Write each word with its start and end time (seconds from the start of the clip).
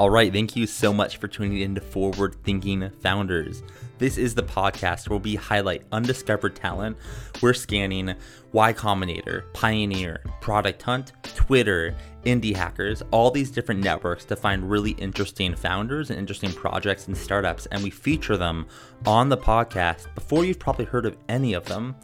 All 0.00 0.08
right, 0.08 0.32
thank 0.32 0.56
you 0.56 0.66
so 0.66 0.94
much 0.94 1.18
for 1.18 1.28
tuning 1.28 1.60
in 1.60 1.74
to 1.74 1.80
Forward 1.82 2.34
Thinking 2.42 2.88
Founders. 3.02 3.62
This 3.98 4.16
is 4.16 4.34
the 4.34 4.42
podcast 4.42 5.10
where 5.10 5.18
we 5.18 5.34
highlight 5.34 5.82
undiscovered 5.92 6.56
talent. 6.56 6.96
We're 7.42 7.52
scanning 7.52 8.14
Y 8.52 8.72
Combinator, 8.72 9.42
Pioneer, 9.52 10.22
Product 10.40 10.80
Hunt, 10.80 11.12
Twitter, 11.22 11.94
Indie 12.24 12.56
Hackers, 12.56 13.02
all 13.10 13.30
these 13.30 13.50
different 13.50 13.84
networks 13.84 14.24
to 14.24 14.36
find 14.36 14.70
really 14.70 14.92
interesting 14.92 15.54
founders 15.54 16.08
and 16.08 16.18
interesting 16.18 16.52
projects 16.54 17.06
and 17.06 17.14
startups, 17.14 17.66
and 17.66 17.82
we 17.82 17.90
feature 17.90 18.38
them 18.38 18.68
on 19.04 19.28
the 19.28 19.36
podcast 19.36 20.14
before 20.14 20.46
you've 20.46 20.58
probably 20.58 20.86
heard 20.86 21.04
of 21.04 21.18
any 21.28 21.52
of 21.52 21.66
them. 21.66 21.94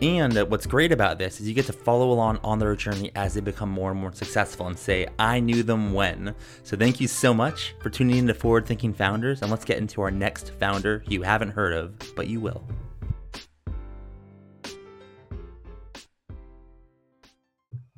And 0.00 0.36
what's 0.50 0.66
great 0.66 0.90
about 0.90 1.18
this 1.18 1.40
is 1.40 1.46
you 1.46 1.54
get 1.54 1.66
to 1.66 1.72
follow 1.72 2.10
along 2.10 2.40
on 2.42 2.58
their 2.58 2.74
journey 2.74 3.12
as 3.14 3.34
they 3.34 3.40
become 3.40 3.70
more 3.70 3.92
and 3.92 4.00
more 4.00 4.12
successful 4.12 4.66
and 4.66 4.76
say, 4.76 5.06
I 5.20 5.38
knew 5.38 5.62
them 5.62 5.92
when. 5.92 6.34
So 6.64 6.76
thank 6.76 7.00
you 7.00 7.06
so 7.06 7.32
much 7.32 7.76
for 7.80 7.90
tuning 7.90 8.16
in 8.16 8.26
to 8.26 8.34
Forward 8.34 8.66
Thinking 8.66 8.92
Founders. 8.94 9.40
And 9.40 9.52
let's 9.52 9.64
get 9.64 9.78
into 9.78 10.02
our 10.02 10.10
next 10.10 10.50
founder 10.58 11.04
you 11.06 11.22
haven't 11.22 11.50
heard 11.50 11.72
of, 11.72 11.94
but 12.16 12.26
you 12.26 12.40
will. 12.40 12.66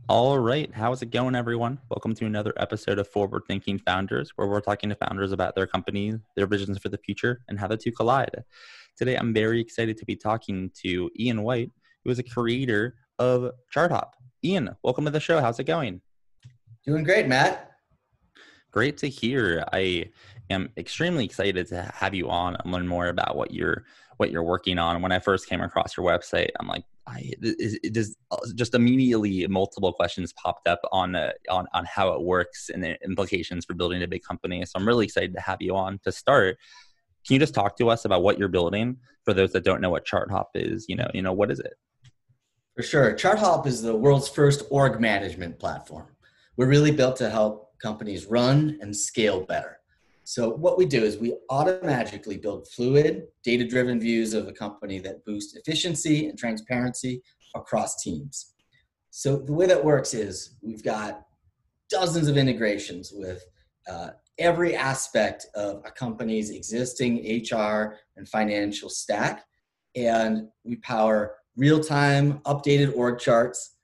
All 0.06 0.38
right. 0.38 0.70
How's 0.74 1.00
it 1.00 1.10
going, 1.10 1.34
everyone? 1.34 1.78
Welcome 1.88 2.14
to 2.16 2.26
another 2.26 2.52
episode 2.58 2.98
of 2.98 3.08
Forward 3.08 3.44
Thinking 3.48 3.78
Founders, 3.80 4.32
where 4.36 4.46
we're 4.46 4.60
talking 4.60 4.90
to 4.90 4.96
founders 4.96 5.32
about 5.32 5.54
their 5.54 5.66
company, 5.66 6.12
their 6.36 6.46
visions 6.46 6.76
for 6.78 6.90
the 6.90 6.98
future, 6.98 7.40
and 7.48 7.58
how 7.58 7.66
the 7.66 7.76
two 7.76 7.90
collide. 7.90 8.44
Today, 8.96 9.16
I'm 9.16 9.34
very 9.34 9.60
excited 9.60 9.96
to 9.96 10.04
be 10.04 10.14
talking 10.14 10.70
to 10.82 11.10
Ian 11.18 11.42
White, 11.42 11.72
who 12.06 12.12
is 12.12 12.20
a 12.20 12.22
creator 12.22 12.94
of 13.18 13.50
ChartHop. 13.74 14.10
Ian, 14.44 14.76
welcome 14.84 15.04
to 15.06 15.10
the 15.10 15.18
show. 15.18 15.40
How's 15.40 15.58
it 15.58 15.64
going? 15.64 16.00
Doing 16.86 17.02
great, 17.02 17.26
Matt. 17.26 17.72
Great 18.70 18.96
to 18.98 19.08
hear. 19.08 19.64
I 19.72 20.10
am 20.48 20.70
extremely 20.76 21.24
excited 21.24 21.66
to 21.68 21.90
have 21.92 22.14
you 22.14 22.30
on 22.30 22.56
and 22.56 22.72
learn 22.72 22.86
more 22.86 23.08
about 23.08 23.36
what 23.36 23.52
you're 23.52 23.84
what 24.18 24.30
you're 24.30 24.44
working 24.44 24.78
on. 24.78 25.02
When 25.02 25.10
I 25.10 25.18
first 25.18 25.48
came 25.48 25.60
across 25.60 25.96
your 25.96 26.06
website, 26.06 26.50
I'm 26.60 26.68
like, 26.68 26.84
I 27.08 27.32
it 27.42 27.92
does 27.92 28.16
just 28.54 28.74
immediately 28.74 29.44
multiple 29.48 29.92
questions 29.92 30.32
popped 30.32 30.68
up 30.68 30.80
on 30.92 31.16
uh, 31.16 31.32
on 31.50 31.66
on 31.74 31.86
how 31.86 32.10
it 32.10 32.22
works 32.22 32.70
and 32.72 32.84
the 32.84 33.02
implications 33.04 33.64
for 33.64 33.74
building 33.74 34.02
a 34.02 34.06
big 34.06 34.22
company. 34.22 34.64
So 34.64 34.72
I'm 34.76 34.86
really 34.86 35.06
excited 35.06 35.34
to 35.34 35.40
have 35.40 35.60
you 35.60 35.74
on 35.74 35.98
to 36.04 36.12
start. 36.12 36.58
Can 37.26 37.34
you 37.34 37.40
just 37.40 37.54
talk 37.54 37.76
to 37.78 37.90
us 37.90 38.04
about 38.04 38.22
what 38.22 38.38
you're 38.38 38.46
building 38.46 38.98
for 39.24 39.34
those 39.34 39.52
that 39.54 39.64
don't 39.64 39.80
know 39.80 39.90
what 39.90 40.06
ChartHop 40.06 40.46
is? 40.54 40.86
You 40.88 40.94
know, 40.94 41.10
you 41.12 41.22
know 41.22 41.32
what 41.32 41.50
is 41.50 41.58
it? 41.58 41.74
For 42.76 42.82
sure. 42.82 43.14
ChartHop 43.14 43.66
is 43.66 43.80
the 43.80 43.96
world's 43.96 44.28
first 44.28 44.64
org 44.68 45.00
management 45.00 45.58
platform. 45.58 46.08
We're 46.58 46.68
really 46.68 46.90
built 46.90 47.16
to 47.16 47.30
help 47.30 47.72
companies 47.80 48.26
run 48.26 48.76
and 48.82 48.94
scale 48.94 49.46
better. 49.46 49.78
So, 50.24 50.50
what 50.50 50.76
we 50.76 50.84
do 50.84 51.02
is 51.02 51.16
we 51.16 51.38
automatically 51.48 52.36
build 52.36 52.68
fluid, 52.68 53.28
data 53.42 53.66
driven 53.66 53.98
views 53.98 54.34
of 54.34 54.46
a 54.46 54.52
company 54.52 54.98
that 54.98 55.24
boost 55.24 55.56
efficiency 55.56 56.28
and 56.28 56.38
transparency 56.38 57.22
across 57.54 58.02
teams. 58.02 58.52
So, 59.08 59.38
the 59.38 59.54
way 59.54 59.64
that 59.66 59.82
works 59.82 60.12
is 60.12 60.56
we've 60.60 60.84
got 60.84 61.22
dozens 61.88 62.28
of 62.28 62.36
integrations 62.36 63.10
with 63.10 63.42
uh, 63.88 64.10
every 64.38 64.76
aspect 64.76 65.46
of 65.54 65.80
a 65.86 65.90
company's 65.90 66.50
existing 66.50 67.42
HR 67.50 67.94
and 68.16 68.28
financial 68.28 68.90
stack. 68.90 69.46
And 69.94 70.48
we 70.62 70.76
power 70.76 71.36
real 71.56 71.80
time 71.80 72.40
updated 72.40 72.96
org 72.96 73.18
charts, 73.18 73.76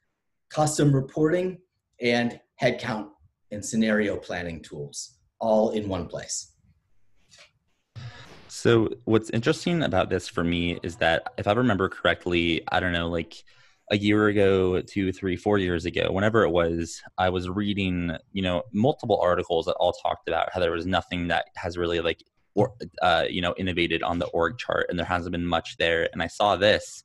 custom 0.51 0.95
reporting, 0.95 1.59
and 2.01 2.41
headcount 2.61 3.09
and 3.51 3.65
scenario 3.65 4.17
planning 4.17 4.61
tools 4.63 5.19
all 5.39 5.71
in 5.71 5.89
one 5.89 6.07
place. 6.07 6.53
So, 8.49 8.91
what's 9.05 9.31
interesting 9.31 9.83
about 9.83 10.09
this 10.09 10.29
for 10.29 10.45
me 10.45 10.79
is 10.83 10.97
that 10.97 11.33
if 11.39 11.49
I 11.49 11.53
remember 11.53 11.89
correctly, 11.89 12.63
I 12.71 12.81
don't 12.81 12.93
know, 12.93 13.09
like 13.09 13.43
a 13.91 13.97
year 13.97 14.29
ago, 14.29 14.81
two, 14.83 15.13
three, 15.13 15.37
four 15.37 15.59
years 15.59 15.85
ago, 15.85 16.13
whenever 16.13 16.45
it 16.45 16.51
was, 16.51 17.03
I 17.19 17.31
was 17.31 17.49
reading, 17.49 18.17
you 18.33 18.43
know, 18.43 18.63
multiple 18.73 19.21
articles 19.21 19.67
that 19.67 19.75
all 19.75 19.93
talked 19.93 20.29
about 20.29 20.49
how 20.53 20.61
there 20.61 20.71
was 20.71 20.87
nothing 20.87 21.29
that 21.29 21.47
has 21.57 21.77
really 21.77 22.01
like, 22.01 22.23
or, 22.55 22.75
uh, 23.01 23.25
you 23.29 23.41
know, 23.41 23.55
innovated 23.57 24.03
on 24.03 24.19
the 24.19 24.27
org 24.27 24.59
chart, 24.59 24.87
and 24.89 24.99
there 24.99 25.07
hasn't 25.07 25.33
been 25.33 25.47
much 25.47 25.77
there. 25.79 26.09
And 26.13 26.23
I 26.23 26.27
saw 26.27 26.57
this, 26.57 27.05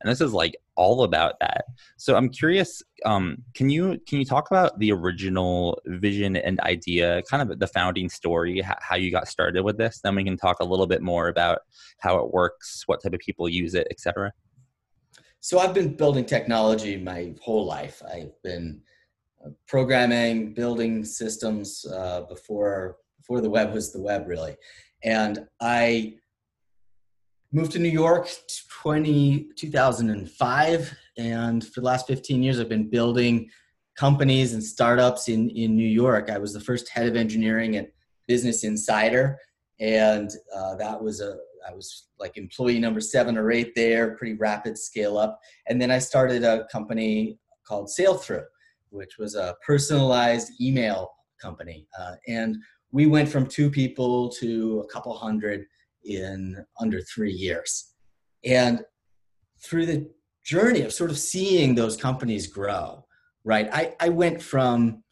and 0.00 0.10
this 0.10 0.20
is 0.20 0.32
like 0.32 0.56
all 0.76 1.02
about 1.02 1.34
that. 1.40 1.66
So 1.98 2.16
i'm 2.16 2.30
curious 2.30 2.82
um, 3.04 3.38
can 3.54 3.68
you 3.68 4.00
can 4.08 4.18
you 4.18 4.24
talk 4.24 4.50
about 4.50 4.78
the 4.78 4.92
original 4.92 5.78
vision 5.86 6.36
and 6.36 6.58
idea 6.60 7.22
kind 7.30 7.42
of 7.42 7.58
the 7.58 7.66
founding 7.66 8.08
story 8.08 8.62
how 8.80 8.96
you 8.96 9.10
got 9.10 9.28
started 9.28 9.62
with 9.62 9.76
this? 9.76 10.00
Then 10.02 10.14
we 10.14 10.24
can 10.24 10.36
talk 10.36 10.60
a 10.60 10.64
little 10.64 10.86
bit 10.86 11.02
more 11.02 11.28
about 11.28 11.60
how 11.98 12.18
it 12.18 12.32
works 12.32 12.84
what 12.86 13.02
type 13.02 13.12
of 13.12 13.20
people 13.20 13.48
use 13.48 13.74
it 13.74 13.86
etc 13.90 14.32
so 15.40 15.58
i've 15.58 15.74
been 15.74 15.94
building 15.94 16.24
technology 16.24 16.96
my 16.96 17.34
whole 17.42 17.64
life. 17.64 18.02
I've 18.06 18.40
been 18.42 18.82
uh, 19.44 19.50
programming 19.66 20.52
building 20.52 21.04
systems 21.04 21.86
uh, 21.86 22.22
before 22.22 22.96
before 23.30 23.40
the 23.40 23.50
web 23.50 23.72
was 23.72 23.92
the 23.92 24.00
web 24.00 24.26
really 24.26 24.56
and 25.04 25.46
i 25.60 26.12
moved 27.52 27.72
to 27.72 27.78
New 27.78 27.88
York 27.88 28.28
20, 28.68 29.48
2005. 29.56 30.98
And 31.18 31.66
for 31.66 31.80
the 31.80 31.86
last 31.86 32.06
15 32.06 32.42
years, 32.42 32.60
I've 32.60 32.68
been 32.68 32.88
building 32.88 33.50
companies 33.96 34.54
and 34.54 34.62
startups 34.62 35.28
in, 35.28 35.50
in 35.50 35.76
New 35.76 35.88
York. 35.88 36.30
I 36.30 36.38
was 36.38 36.52
the 36.52 36.60
first 36.60 36.88
head 36.88 37.08
of 37.08 37.16
engineering 37.16 37.76
at 37.76 37.90
Business 38.28 38.62
Insider. 38.62 39.36
And 39.80 40.30
uh, 40.54 40.76
that 40.76 41.02
was 41.02 41.20
a, 41.20 41.38
I 41.68 41.74
was 41.74 42.06
like 42.20 42.36
employee 42.36 42.78
number 42.78 43.00
seven 43.00 43.36
or 43.36 43.50
eight 43.50 43.74
there, 43.74 44.14
pretty 44.14 44.34
rapid 44.34 44.78
scale 44.78 45.18
up. 45.18 45.40
And 45.68 45.82
then 45.82 45.90
I 45.90 45.98
started 45.98 46.44
a 46.44 46.66
company 46.70 47.38
called 47.66 47.88
Sailthru, 47.88 48.44
which 48.90 49.18
was 49.18 49.34
a 49.34 49.56
personalized 49.66 50.52
email 50.60 51.10
company. 51.40 51.88
Uh, 51.98 52.14
and 52.28 52.56
we 52.92 53.06
went 53.06 53.28
from 53.28 53.46
two 53.46 53.70
people 53.70 54.28
to 54.40 54.80
a 54.80 54.92
couple 54.92 55.16
hundred 55.16 55.66
in 56.04 56.64
under 56.80 57.00
three 57.02 57.32
years. 57.32 57.94
And 58.44 58.82
through 59.62 59.86
the 59.86 60.10
journey 60.44 60.82
of 60.82 60.92
sort 60.92 61.10
of 61.10 61.18
seeing 61.18 61.74
those 61.74 61.96
companies 61.96 62.46
grow, 62.46 63.04
right? 63.44 63.68
I, 63.72 63.94
I 64.00 64.08
went 64.08 64.42
from 64.42 65.02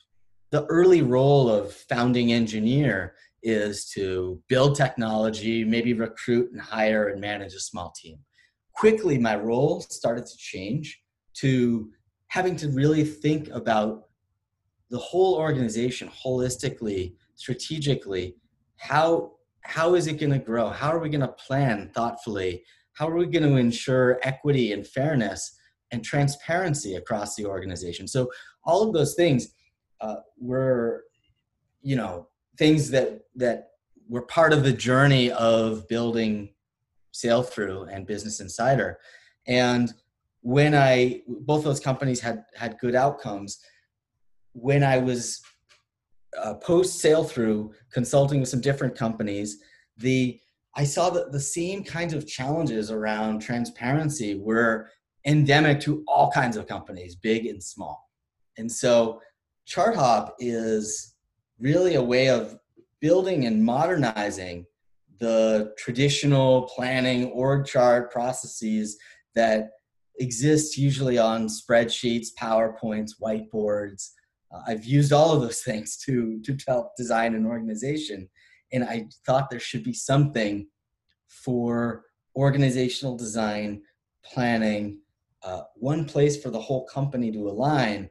the 0.50 0.64
early 0.66 1.02
role 1.02 1.50
of 1.50 1.72
founding 1.72 2.32
engineer 2.32 3.14
is 3.42 3.90
to 3.90 4.42
build 4.48 4.74
technology, 4.74 5.64
maybe 5.64 5.92
recruit 5.92 6.50
and 6.52 6.60
hire 6.60 7.08
and 7.08 7.20
manage 7.20 7.54
a 7.54 7.60
small 7.60 7.92
team. 7.92 8.18
Quickly, 8.74 9.18
my 9.18 9.36
role 9.36 9.80
started 9.80 10.26
to 10.26 10.36
change 10.36 11.00
to 11.34 11.90
having 12.28 12.56
to 12.56 12.68
really 12.70 13.04
think 13.04 13.48
about 13.50 14.04
the 14.90 14.98
whole 14.98 15.34
organization 15.34 16.08
holistically, 16.08 17.14
strategically. 17.38 18.36
How 18.76 19.32
how 19.62 19.94
is 19.94 20.06
it 20.06 20.18
going 20.18 20.32
to 20.32 20.38
grow? 20.38 20.68
How 20.70 20.90
are 20.90 20.98
we 20.98 21.08
going 21.08 21.20
to 21.22 21.28
plan 21.28 21.90
thoughtfully? 21.94 22.64
How 22.94 23.08
are 23.08 23.16
we 23.16 23.26
going 23.26 23.48
to 23.48 23.56
ensure 23.56 24.18
equity 24.22 24.72
and 24.72 24.86
fairness 24.86 25.56
and 25.90 26.02
transparency 26.04 26.96
across 26.96 27.36
the 27.36 27.46
organization? 27.46 28.08
So 28.08 28.30
all 28.64 28.82
of 28.82 28.94
those 28.94 29.14
things 29.14 29.48
uh, 30.00 30.16
were, 30.38 31.04
you 31.82 31.96
know, 31.96 32.28
things 32.56 32.90
that 32.90 33.22
that 33.36 33.68
were 34.08 34.22
part 34.22 34.52
of 34.52 34.64
the 34.64 34.72
journey 34.72 35.30
of 35.32 35.86
building 35.88 36.50
Sailthru 37.12 37.92
and 37.92 38.06
Business 38.06 38.40
Insider. 38.40 38.98
And 39.46 39.92
when 40.40 40.74
I 40.74 41.22
both 41.26 41.62
those 41.62 41.80
companies 41.80 42.20
had 42.20 42.44
had 42.56 42.78
good 42.78 42.94
outcomes, 42.94 43.58
when 44.52 44.82
I 44.82 44.98
was 44.98 45.40
uh, 46.42 46.54
post 46.54 47.02
Sailthru 47.02 47.70
consulting 47.92 48.40
with 48.40 48.48
some 48.48 48.60
different 48.60 48.94
companies 48.94 49.58
the 49.96 50.38
i 50.76 50.84
saw 50.84 51.10
that 51.10 51.32
the 51.32 51.40
same 51.40 51.82
kinds 51.82 52.14
of 52.14 52.26
challenges 52.26 52.90
around 52.90 53.40
transparency 53.40 54.36
were 54.36 54.88
endemic 55.28 55.78
to 55.80 56.02
all 56.08 56.30
kinds 56.30 56.56
of 56.56 56.66
companies 56.66 57.14
big 57.14 57.46
and 57.46 57.62
small. 57.62 58.08
And 58.56 58.70
so 58.70 59.20
charthop 59.68 60.30
is 60.38 61.14
really 61.60 61.96
a 61.96 62.02
way 62.02 62.28
of 62.28 62.58
building 63.00 63.44
and 63.46 63.62
modernizing 63.62 64.64
the 65.18 65.74
traditional 65.76 66.62
planning 66.74 67.26
org 67.26 67.66
chart 67.66 68.10
processes 68.10 68.96
that 69.34 69.70
exist 70.18 70.78
usually 70.78 71.18
on 71.18 71.46
spreadsheets 71.46 72.28
powerpoints 72.40 73.12
whiteboards 73.22 74.10
uh, 74.52 74.60
I've 74.66 74.84
used 74.84 75.12
all 75.12 75.34
of 75.34 75.42
those 75.42 75.60
things 75.68 75.96
to 76.06 76.40
to 76.42 76.56
help 76.66 76.96
design 76.96 77.34
an 77.34 77.46
organization, 77.46 78.28
and 78.72 78.84
I 78.84 79.06
thought 79.26 79.50
there 79.50 79.60
should 79.60 79.84
be 79.84 79.94
something 79.94 80.68
for 81.28 82.04
organizational 82.36 83.16
design, 83.16 83.82
planning, 84.24 85.00
uh, 85.42 85.62
one 85.74 86.04
place 86.04 86.40
for 86.40 86.50
the 86.50 86.60
whole 86.60 86.84
company 86.86 87.30
to 87.32 87.48
align 87.48 88.10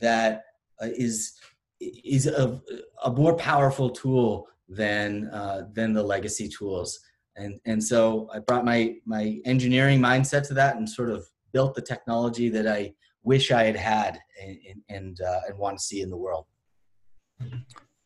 that 0.00 0.44
uh, 0.82 0.88
is 0.96 1.38
is 1.80 2.26
of 2.26 2.62
a 3.04 3.10
more 3.10 3.36
powerful 3.36 3.90
tool 3.90 4.46
than 4.68 5.28
uh, 5.28 5.62
than 5.72 5.92
the 5.92 6.02
legacy 6.02 6.48
tools. 6.48 6.98
And 7.36 7.60
and 7.66 7.82
so 7.82 8.28
I 8.32 8.38
brought 8.38 8.64
my 8.64 8.96
my 9.04 9.40
engineering 9.44 10.00
mindset 10.00 10.46
to 10.48 10.54
that 10.54 10.76
and 10.76 10.88
sort 10.88 11.10
of 11.10 11.26
built 11.52 11.74
the 11.74 11.82
technology 11.82 12.48
that 12.48 12.66
I 12.66 12.94
wish 13.24 13.50
I 13.50 13.64
had 13.64 13.76
had 13.76 14.20
and 14.40 14.58
and, 14.88 15.20
uh, 15.20 15.40
and 15.48 15.58
want 15.58 15.78
to 15.78 15.84
see 15.84 16.00
in 16.00 16.10
the 16.10 16.16
world. 16.16 16.46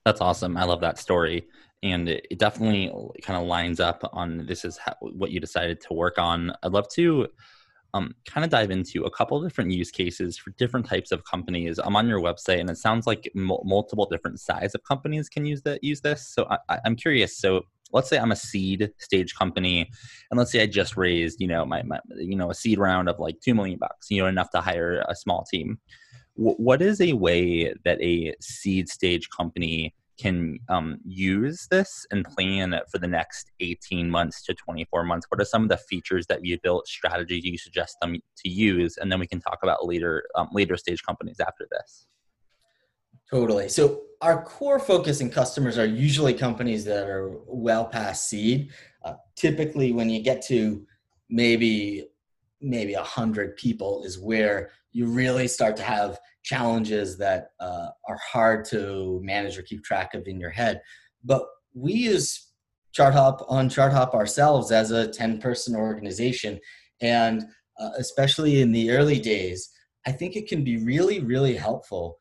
That's 0.05 0.21
awesome. 0.21 0.57
I 0.57 0.65
love 0.65 0.81
that 0.81 0.99
story. 0.99 1.47
And 1.83 2.09
it 2.09 2.39
definitely 2.39 2.91
kind 3.23 3.41
of 3.41 3.47
lines 3.47 3.79
up 3.79 4.09
on 4.13 4.47
this 4.47 4.65
is 4.65 4.79
how, 4.79 4.95
what 5.01 5.31
you 5.31 5.39
decided 5.39 5.81
to 5.83 5.93
work 5.93 6.19
on. 6.19 6.53
I'd 6.63 6.73
love 6.73 6.89
to 6.95 7.29
um, 7.95 8.15
kind 8.27 8.45
of 8.45 8.51
dive 8.51 8.71
into 8.71 9.05
a 9.05 9.11
couple 9.11 9.41
different 9.43 9.71
use 9.71 9.91
cases 9.91 10.37
for 10.37 10.51
different 10.53 10.87
types 10.87 11.13
of 11.13 11.25
companies. 11.25 11.79
I'm 11.79 11.97
on 11.97 12.09
your 12.09 12.21
website, 12.21 12.61
and 12.61 12.71
it 12.71 12.79
sounds 12.79 13.07
like 13.07 13.31
m- 13.37 13.51
multiple 13.65 14.07
different 14.11 14.41
size 14.41 14.75
of 14.75 14.83
companies 14.85 15.29
can 15.29 15.47
use 15.47 15.63
that 15.63 15.83
use 15.83 16.01
this. 16.01 16.29
So 16.29 16.47
I, 16.69 16.79
am 16.85 16.97
curious. 16.97 17.39
So 17.39 17.63
let's 17.93 18.09
say 18.09 18.19
I'm 18.19 18.33
a 18.33 18.37
seed 18.37 18.91
stage 18.99 19.35
company, 19.35 19.91
and 20.31 20.39
let's 20.39 20.53
say 20.53 20.63
I 20.63 20.67
just 20.67 20.97
raised, 20.97 21.41
you 21.41 21.49
know, 21.49 21.65
my, 21.65 21.83
my 21.83 22.01
you 22.17 22.37
know 22.37 22.51
a 22.51 22.55
seed 22.55 22.79
round 22.79 23.09
of 23.09 23.19
like 23.19 23.41
two 23.41 23.55
million 23.55 23.79
bucks, 23.79 24.11
you 24.11 24.21
know, 24.21 24.29
enough 24.29 24.51
to 24.51 24.61
hire 24.61 25.05
a 25.09 25.15
small 25.15 25.45
team. 25.51 25.79
W- 26.37 26.57
what 26.57 26.83
is 26.83 27.01
a 27.01 27.13
way 27.15 27.73
that 27.85 28.01
a 28.01 28.35
seed 28.41 28.89
stage 28.89 29.29
company 29.31 29.95
can 30.19 30.59
um, 30.69 30.99
use 31.05 31.69
this 31.71 32.05
and 32.11 32.25
plan 32.25 32.79
for 32.91 32.99
the 32.99 33.07
next 33.07 33.53
18 33.61 34.11
months 34.11 34.43
to 34.43 34.55
24 34.55 35.05
months? 35.05 35.27
What 35.29 35.41
are 35.41 35.45
some 35.45 35.63
of 35.63 35.69
the 35.69 35.77
features 35.77 36.27
that 36.27 36.45
you 36.45 36.59
built, 36.61 36.89
strategies 36.89 37.45
you 37.45 37.57
suggest 37.57 37.97
them 38.03 38.17
to 38.39 38.49
use, 38.49 38.97
and 38.97 39.11
then 39.11 39.21
we 39.21 39.27
can 39.27 39.41
talk 39.41 39.61
about 39.63 39.87
later 39.87 40.25
um, 40.35 40.49
later 40.53 40.77
stage 40.77 41.03
companies 41.05 41.41
after 41.41 41.67
this. 41.71 42.07
Totally. 43.31 43.69
So 43.69 44.03
our 44.21 44.43
core 44.43 44.81
focus 44.81 45.21
and 45.21 45.33
customers 45.33 45.79
are 45.79 45.87
usually 45.87 46.35
companies 46.35 46.85
that 46.87 47.09
are 47.09 47.33
well 47.47 47.85
past 47.85 48.29
seed. 48.29 48.71
Uh, 49.05 49.15
typically, 49.37 49.93
when 49.93 50.11
you 50.11 50.23
get 50.23 50.43
to 50.47 50.85
maybe 51.31 52.09
maybe 52.61 52.95
a 52.95 53.03
hundred 53.03 53.57
people, 53.57 54.03
is 54.05 54.19
where 54.19 54.71
you 54.93 55.07
really 55.07 55.47
start 55.47 55.77
to 55.77 55.83
have 55.83 56.19
challenges 56.43 57.19
that 57.19 57.51
uh, 57.61 57.89
are 58.09 58.19
hard 58.19 58.65
to 58.65 59.21
manage 59.23 59.59
or 59.59 59.63
keep 59.63 59.85
track 59.85 60.15
of 60.15 60.27
in 60.27 60.41
your 60.41 60.51
head. 60.51 60.81
But 61.25 61.45
we 61.75 61.93
use 61.93 62.49
ChartHop 62.97 63.45
on 63.49 63.69
ChartHop 63.69 64.15
ourselves 64.15 64.73
as 64.73 64.91
a 64.91 65.09
10 65.09 65.41
person 65.41 65.77
organization. 65.77 66.59
And 67.01 67.45
uh, 67.79 67.91
especially 67.99 68.61
in 68.61 68.73
the 68.73 68.91
early 68.91 69.21
days, 69.21 69.71
I 70.07 70.13
think 70.13 70.37
it 70.37 70.49
can 70.49 70.65
be 70.65 70.79
really, 70.79 71.21
really 71.21 71.55
helpful. 71.55 72.17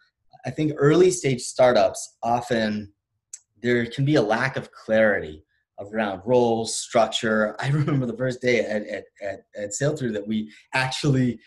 I 0.47 0.49
think 0.49 0.71
early 0.77 1.11
stage 1.11 1.41
startups 1.41 2.15
often 2.23 2.94
there 3.61 3.85
can 3.85 4.05
be 4.05 4.15
a 4.15 4.21
lack 4.21 4.55
of 4.55 4.71
clarity 4.71 5.44
around 5.77 6.21
roles, 6.25 6.77
structure. 6.77 7.55
I 7.61 7.67
remember 7.67 8.05
the 8.05 8.17
first 8.17 8.41
day 8.41 8.61
at, 8.61 8.88
at, 8.88 9.03
at, 9.21 9.39
at 9.57 9.69
Sailthru 9.71 10.13
that 10.13 10.25
we 10.25 10.49
actually 10.73 11.39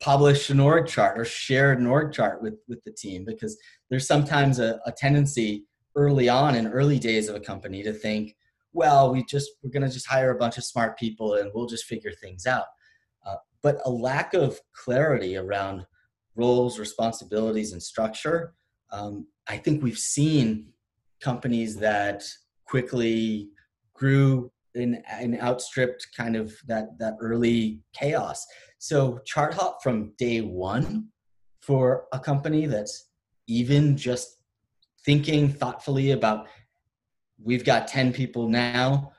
published 0.00 0.50
an 0.50 0.58
org 0.58 0.88
chart 0.88 1.18
or 1.18 1.24
shared 1.24 1.78
an 1.78 1.86
org 1.86 2.12
chart 2.12 2.42
with 2.42 2.54
with 2.66 2.82
the 2.82 2.90
team 2.90 3.24
because 3.24 3.56
there's 3.88 4.08
sometimes 4.08 4.58
a, 4.58 4.80
a 4.84 4.90
tendency 4.90 5.64
early 5.94 6.28
on 6.28 6.56
in 6.56 6.66
early 6.66 6.98
days 6.98 7.28
of 7.28 7.36
a 7.36 7.40
company 7.40 7.84
to 7.84 7.92
think 7.92 8.34
well 8.72 9.12
we 9.12 9.22
just 9.26 9.52
we're 9.62 9.70
going 9.70 9.86
to 9.86 9.88
just 9.88 10.08
hire 10.08 10.32
a 10.32 10.38
bunch 10.38 10.58
of 10.58 10.64
smart 10.64 10.98
people 10.98 11.34
and 11.34 11.52
we'll 11.54 11.68
just 11.68 11.84
figure 11.84 12.10
things 12.10 12.46
out 12.46 12.64
uh, 13.24 13.36
but 13.62 13.80
a 13.84 13.90
lack 13.90 14.34
of 14.34 14.58
clarity 14.74 15.36
around 15.36 15.86
roles 16.34 16.78
responsibilities 16.78 17.72
and 17.72 17.82
structure 17.82 18.54
um, 18.90 19.26
i 19.48 19.56
think 19.56 19.82
we've 19.82 19.98
seen 19.98 20.68
companies 21.20 21.76
that 21.76 22.22
quickly 22.66 23.48
grew 23.94 24.50
and, 24.74 25.02
and 25.10 25.38
outstripped 25.40 26.06
kind 26.16 26.34
of 26.36 26.52
that 26.66 26.98
that 26.98 27.14
early 27.20 27.80
chaos 27.94 28.46
so 28.78 29.20
ChartHop 29.32 29.74
from 29.82 30.12
day 30.18 30.40
one 30.40 31.08
for 31.60 32.06
a 32.12 32.18
company 32.18 32.66
that's 32.66 33.10
even 33.46 33.96
just 33.96 34.38
thinking 35.04 35.48
thoughtfully 35.48 36.12
about 36.12 36.46
we've 37.42 37.64
got 37.64 37.88
10 37.88 38.12
people 38.12 38.48
now. 38.48 39.12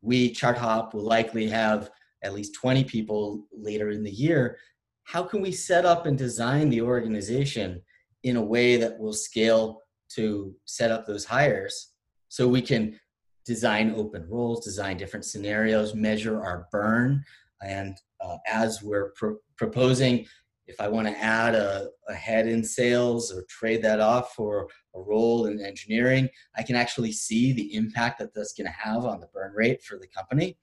We 0.00 0.30
chart 0.30 0.58
hop 0.58 0.94
will 0.94 1.02
likely 1.02 1.48
have 1.48 1.90
at 2.22 2.34
least 2.34 2.54
20 2.54 2.84
people 2.84 3.46
later 3.52 3.90
in 3.90 4.02
the 4.02 4.10
year. 4.10 4.58
How 5.04 5.22
can 5.22 5.40
we 5.40 5.52
set 5.52 5.84
up 5.84 6.06
and 6.06 6.16
design 6.18 6.70
the 6.70 6.80
organization 6.80 7.82
in 8.22 8.36
a 8.36 8.42
way 8.42 8.76
that 8.76 8.98
will 8.98 9.12
scale 9.12 9.82
to 10.10 10.54
set 10.64 10.90
up 10.90 11.06
those 11.06 11.24
hires 11.24 11.92
so 12.28 12.48
we 12.48 12.62
can 12.62 12.98
design 13.44 13.94
open 13.96 14.26
roles, 14.28 14.64
design 14.64 14.96
different 14.96 15.24
scenarios, 15.24 15.94
measure 15.94 16.42
our 16.42 16.66
burn, 16.72 17.22
and 17.62 17.96
uh, 18.20 18.36
as 18.46 18.82
we're 18.82 19.10
pro- 19.12 19.36
proposing, 19.56 20.26
if 20.66 20.80
I 20.80 20.88
want 20.88 21.06
to 21.08 21.18
add 21.18 21.54
a, 21.54 21.88
a, 22.08 22.14
head 22.14 22.48
in 22.48 22.64
sales 22.64 23.30
or 23.30 23.44
trade 23.48 23.82
that 23.82 24.00
off 24.00 24.34
for 24.34 24.68
a 24.94 25.00
role 25.00 25.46
in 25.46 25.60
engineering, 25.60 26.28
I 26.56 26.62
can 26.62 26.74
actually 26.74 27.12
see 27.12 27.52
the 27.52 27.74
impact 27.74 28.18
that 28.18 28.34
that's 28.34 28.54
going 28.54 28.66
to 28.66 28.72
have 28.72 29.04
on 29.04 29.20
the 29.20 29.28
burn 29.34 29.52
rate 29.54 29.82
for 29.82 29.98
the 29.98 30.06
company. 30.06 30.56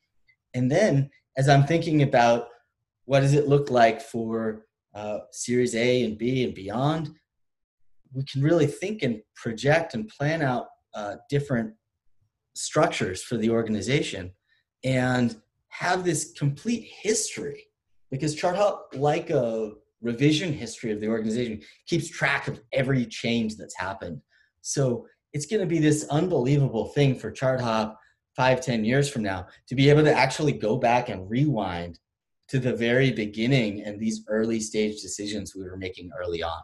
And 0.55 0.71
then 0.71 1.09
as 1.38 1.47
I'm 1.47 1.65
thinking 1.65 2.01
about 2.01 2.47
what 3.12 3.19
does 3.19 3.34
it 3.34 3.50
look 3.50 3.69
like 3.69 4.02
for 4.02 4.62
uh, 4.96 5.19
Series 5.34 5.75
A 5.75 6.06
and 6.06 6.18
B 6.18 6.46
and 6.46 6.56
beyond, 6.56 7.10
we 8.13 8.24
can 8.24 8.42
really 8.42 8.68
think 8.68 9.04
and 9.04 9.22
project 9.36 9.94
and 9.94 10.08
plan 10.08 10.42
out 10.42 10.68
uh, 10.94 11.16
different 11.30 11.74
structures 12.56 13.22
for 13.22 13.36
the 13.36 13.50
organization. 13.50 14.31
And 14.86 15.36
have 15.68 16.06
this 16.06 16.31
complete 16.38 16.88
history 17.02 17.66
because 18.12 18.34
ChartHop, 18.34 18.78
like 18.94 19.30
a 19.30 19.72
revision 20.02 20.54
history 20.54 20.94
of 20.94 21.02
the 21.02 21.10
organization, 21.10 21.62
keeps 21.88 22.08
track 22.08 22.48
of 22.48 22.62
every 22.72 23.06
change 23.06 23.58
that's 23.58 23.75
happened. 23.75 24.22
So 24.62 25.06
it's 25.34 25.48
going 25.48 25.60
to 25.60 25.68
be 25.68 25.80
this 25.80 26.08
unbelievable 26.12 26.86
thing 26.96 27.16
for 27.16 27.30
ChartHop 27.30 27.94
five, 28.38 28.62
ten 28.62 28.86
years 28.86 29.10
from 29.10 29.24
now 29.24 29.48
to 29.68 29.75
be 29.75 29.90
able 29.90 30.04
to 30.04 30.13
actually 30.13 30.54
go 30.54 30.78
back 30.78 31.10
and 31.10 31.30
rewind 31.30 32.00
to 32.51 32.59
the 32.59 32.75
very 32.75 33.13
beginning 33.13 33.81
and 33.83 33.98
these 33.98 34.25
early 34.27 34.59
stage 34.59 35.01
decisions 35.01 35.56
we 35.56 35.63
were 35.63 35.77
making 35.77 36.12
early 36.19 36.44
on. 36.44 36.59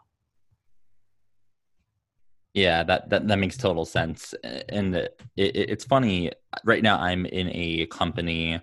Yeah, 2.53 2.83
that, 2.83 3.09
that 3.09 3.25
that 3.29 3.39
makes 3.39 3.55
total 3.55 3.85
sense. 3.85 4.35
And 4.67 4.93
it, 4.95 5.21
it, 5.37 5.55
it's 5.55 5.85
funny. 5.85 6.33
Right 6.65 6.83
now, 6.83 6.99
I'm 6.99 7.25
in 7.25 7.49
a 7.53 7.85
company 7.85 8.59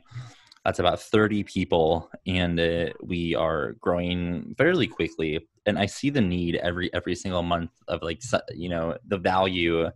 that's 0.67 0.81
about 0.81 1.01
30 1.01 1.45
people, 1.45 2.11
and 2.27 2.61
uh, 2.61 2.91
we 3.03 3.35
are 3.35 3.73
growing 3.81 4.55
fairly 4.59 4.87
quickly. 4.87 5.49
And 5.65 5.79
I 5.79 5.87
see 5.87 6.11
the 6.11 6.21
need 6.21 6.57
every 6.57 6.93
every 6.93 7.15
single 7.15 7.43
month 7.43 7.71
of 7.89 8.03
like 8.03 8.21
you 8.53 8.69
know 8.69 8.99
the 9.09 9.17
value 9.17 9.89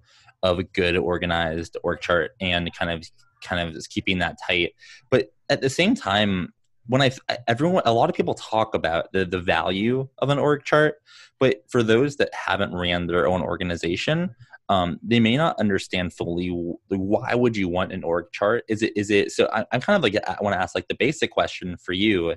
of 0.43 0.59
a 0.61 0.65
good 0.65 0.97
organized 0.97 1.77
org 1.83 2.01
chart 2.01 2.31
and 2.41 2.73
kind 2.73 2.91
of 2.91 3.05
kind 3.43 3.69
of 3.69 3.75
just 3.75 3.91
keeping 3.91 4.19
that 4.21 4.39
tight. 4.47 4.73
But 5.11 5.27
at 5.51 5.61
the 5.61 5.69
same 5.69 5.95
time, 5.95 6.55
when 6.89 7.03
I 7.03 7.11
everyone 7.47 7.83
a 7.85 7.93
lot 7.93 8.11
of 8.11 8.17
people 8.17 8.35
talk 8.35 8.75
about 8.75 9.13
the 9.13 9.25
the 9.25 9.39
value 9.39 10.09
of 10.19 10.31
an 10.31 10.39
org 10.39 10.65
chart, 10.65 10.97
but 11.39 11.63
for 11.69 11.83
those 11.83 12.17
that 12.17 12.33
haven't 12.35 12.75
ran 12.75 13.07
their 13.07 13.29
own 13.29 13.43
organization, 13.43 14.35
um, 14.71 14.99
they 15.03 15.21
may 15.21 15.37
not 15.37 15.59
understand 15.61 16.13
fully 16.13 16.49
why 16.89 17.35
would 17.35 17.57
you 17.57 17.69
want 17.69 17.93
an 17.93 18.05
org 18.05 18.27
chart? 18.33 18.65
Is 18.69 18.83
it 18.83 18.95
is 18.97 19.11
it 19.11 19.31
so 19.33 19.49
I, 19.53 19.67
am 19.73 19.81
kind 19.81 19.97
of 19.97 20.03
like 20.03 20.17
i 20.27 20.37
want 20.43 20.55
to 20.55 20.61
ask 20.61 20.75
like 20.75 20.89
the 20.89 20.97
basic 20.99 21.31
question 21.31 21.77
for 21.77 21.93
you. 21.93 22.35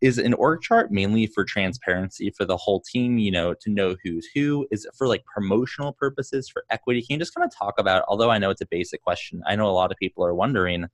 Is 0.00 0.16
an 0.16 0.32
org 0.34 0.62
chart 0.62 0.90
mainly 0.90 1.26
for 1.26 1.44
transparency 1.44 2.32
for 2.34 2.46
the 2.46 2.56
whole 2.56 2.80
team 2.80 3.18
you 3.18 3.30
know 3.30 3.54
to 3.60 3.70
know 3.70 3.96
who's 4.02 4.26
who? 4.34 4.66
Is 4.70 4.86
it 4.86 4.92
for 4.96 5.06
like 5.06 5.24
promotional 5.26 5.92
purposes 5.92 6.48
for 6.48 6.64
equity? 6.70 7.02
Can 7.02 7.14
you 7.14 7.18
just 7.18 7.34
kind 7.34 7.44
of 7.44 7.54
talk 7.54 7.74
about 7.78 8.04
although 8.08 8.30
i 8.30 8.38
know 8.38 8.48
it's 8.48 8.62
a 8.62 8.66
basic 8.66 9.02
question 9.02 9.42
i 9.46 9.54
know 9.54 9.68
a 9.68 9.72
lot 9.72 9.92
of 9.92 9.98
people 9.98 10.24
are 10.24 10.34
wondering 10.34 10.86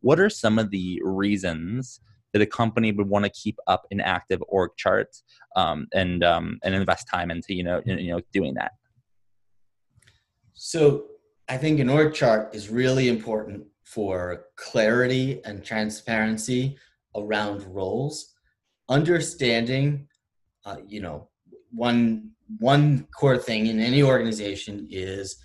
what 0.00 0.18
are 0.18 0.30
some 0.30 0.58
of 0.58 0.70
the 0.70 1.00
reasons 1.04 2.00
that 2.32 2.42
a 2.42 2.46
company 2.46 2.92
would 2.92 3.08
want 3.08 3.24
to 3.24 3.30
keep 3.30 3.56
up 3.66 3.82
an 3.90 4.00
active 4.00 4.42
org 4.48 4.70
chart 4.76 5.08
um, 5.56 5.86
and 5.92 6.22
um, 6.24 6.58
and 6.62 6.74
invest 6.74 7.08
time 7.08 7.30
into 7.30 7.54
you 7.54 7.64
know 7.64 7.80
you 7.84 8.12
know 8.12 8.20
doing 8.32 8.54
that 8.54 8.72
so 10.54 11.04
I 11.48 11.56
think 11.56 11.80
an 11.80 11.88
org 11.88 12.14
chart 12.14 12.54
is 12.54 12.68
really 12.68 13.08
important 13.08 13.64
for 13.82 14.44
clarity 14.56 15.40
and 15.44 15.64
transparency 15.64 16.78
around 17.16 17.62
roles. 17.74 18.34
Understanding, 18.88 20.06
uh, 20.64 20.76
you 20.86 21.00
know, 21.00 21.28
one 21.72 22.30
one 22.58 23.08
core 23.18 23.38
thing 23.38 23.66
in 23.66 23.80
any 23.80 24.02
organization 24.02 24.86
is 24.90 25.36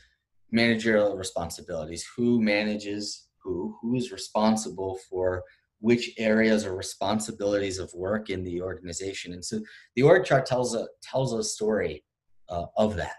managerial 0.51 1.17
responsibilities. 1.17 2.05
Who 2.15 2.41
manages 2.41 3.27
who? 3.41 3.75
Who 3.81 3.95
is 3.95 4.11
responsible 4.11 4.99
for 5.09 5.43
which 5.79 6.11
areas 6.17 6.65
or 6.65 6.75
responsibilities 6.75 7.79
of 7.79 7.93
work 7.93 8.29
in 8.29 8.43
the 8.43 8.61
organization? 8.61 9.33
And 9.33 9.43
so 9.43 9.59
the 9.95 10.03
org 10.03 10.25
chart 10.25 10.45
tells 10.45 10.75
a 10.75 10.87
tells 11.01 11.33
a 11.33 11.43
story 11.43 12.03
uh, 12.49 12.65
of 12.77 12.95
that 12.95 13.15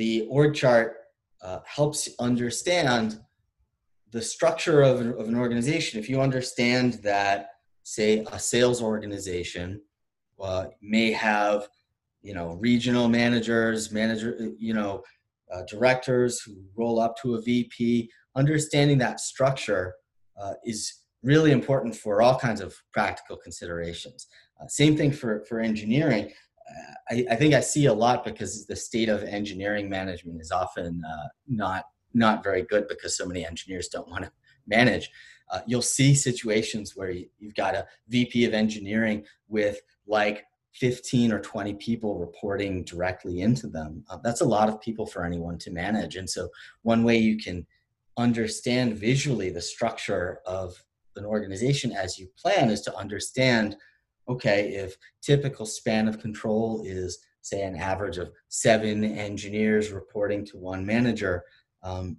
the 0.00 0.26
org 0.30 0.54
chart 0.54 0.96
uh, 1.42 1.58
helps 1.66 2.08
understand 2.18 3.20
the 4.12 4.22
structure 4.22 4.80
of 4.80 5.02
an, 5.02 5.08
of 5.12 5.28
an 5.28 5.36
organization. 5.36 6.00
If 6.00 6.08
you 6.08 6.22
understand 6.22 6.94
that, 7.02 7.50
say, 7.82 8.24
a 8.32 8.38
sales 8.38 8.82
organization 8.82 9.78
uh, 10.42 10.68
may 10.80 11.12
have, 11.12 11.68
you 12.22 12.32
know, 12.32 12.54
regional 12.54 13.10
managers, 13.10 13.92
manager, 13.92 14.52
you 14.58 14.72
know, 14.72 15.02
uh, 15.52 15.64
directors 15.68 16.40
who 16.40 16.56
roll 16.74 16.98
up 16.98 17.14
to 17.18 17.34
a 17.34 17.42
VP, 17.42 18.10
understanding 18.36 18.96
that 18.98 19.20
structure 19.20 19.96
uh, 20.40 20.54
is 20.64 20.99
really 21.22 21.52
important 21.52 21.94
for 21.94 22.22
all 22.22 22.38
kinds 22.38 22.60
of 22.60 22.74
practical 22.92 23.36
considerations. 23.36 24.26
Uh, 24.60 24.66
same 24.66 24.96
thing 24.96 25.12
for, 25.12 25.44
for 25.48 25.60
engineering. 25.60 26.30
I, 27.10 27.24
I, 27.30 27.36
think 27.36 27.54
I 27.54 27.60
see 27.60 27.86
a 27.86 27.92
lot 27.92 28.24
because 28.24 28.66
the 28.66 28.76
state 28.76 29.08
of 29.08 29.22
engineering 29.24 29.88
management 29.88 30.40
is 30.40 30.52
often 30.52 31.02
uh, 31.04 31.28
not 31.48 31.84
not 32.12 32.42
very 32.42 32.62
good 32.62 32.88
because 32.88 33.16
so 33.16 33.24
many 33.24 33.46
engineers 33.46 33.88
don't 33.88 34.08
want 34.08 34.24
to 34.24 34.32
manage. 34.66 35.10
Uh, 35.50 35.60
you'll 35.66 35.82
see 35.82 36.14
situations 36.14 36.96
where 36.96 37.10
you, 37.10 37.26
have 37.42 37.54
got 37.54 37.74
a 37.74 37.86
VP 38.08 38.44
of 38.44 38.54
engineering 38.54 39.24
with 39.48 39.80
like 40.06 40.44
15 40.74 41.32
or 41.32 41.40
20 41.40 41.74
people 41.74 42.18
reporting 42.18 42.84
directly 42.84 43.40
into 43.42 43.68
them. 43.68 44.04
Uh, 44.08 44.18
that's 44.22 44.40
a 44.40 44.44
lot 44.44 44.68
of 44.68 44.80
people 44.80 45.06
for 45.06 45.24
anyone 45.24 45.58
to 45.58 45.70
manage. 45.70 46.16
And 46.16 46.28
so, 46.28 46.48
one 46.82 47.04
way 47.04 47.16
you 47.16 47.36
can 47.36 47.66
understand 48.16 48.96
visually 48.96 49.50
the 49.50 49.60
structure 49.60 50.40
of 50.46 50.82
an 51.16 51.24
organization 51.24 51.92
as 51.92 52.18
you 52.18 52.28
plan 52.36 52.70
is 52.70 52.80
to 52.82 52.96
understand 52.96 53.76
okay, 54.28 54.74
if 54.74 54.96
typical 55.20 55.66
span 55.66 56.06
of 56.06 56.20
control 56.20 56.82
is, 56.84 57.18
say, 57.40 57.62
an 57.62 57.74
average 57.74 58.16
of 58.16 58.30
seven 58.48 59.02
engineers 59.04 59.90
reporting 59.90 60.44
to 60.46 60.56
one 60.56 60.86
manager, 60.86 61.42
um, 61.82 62.16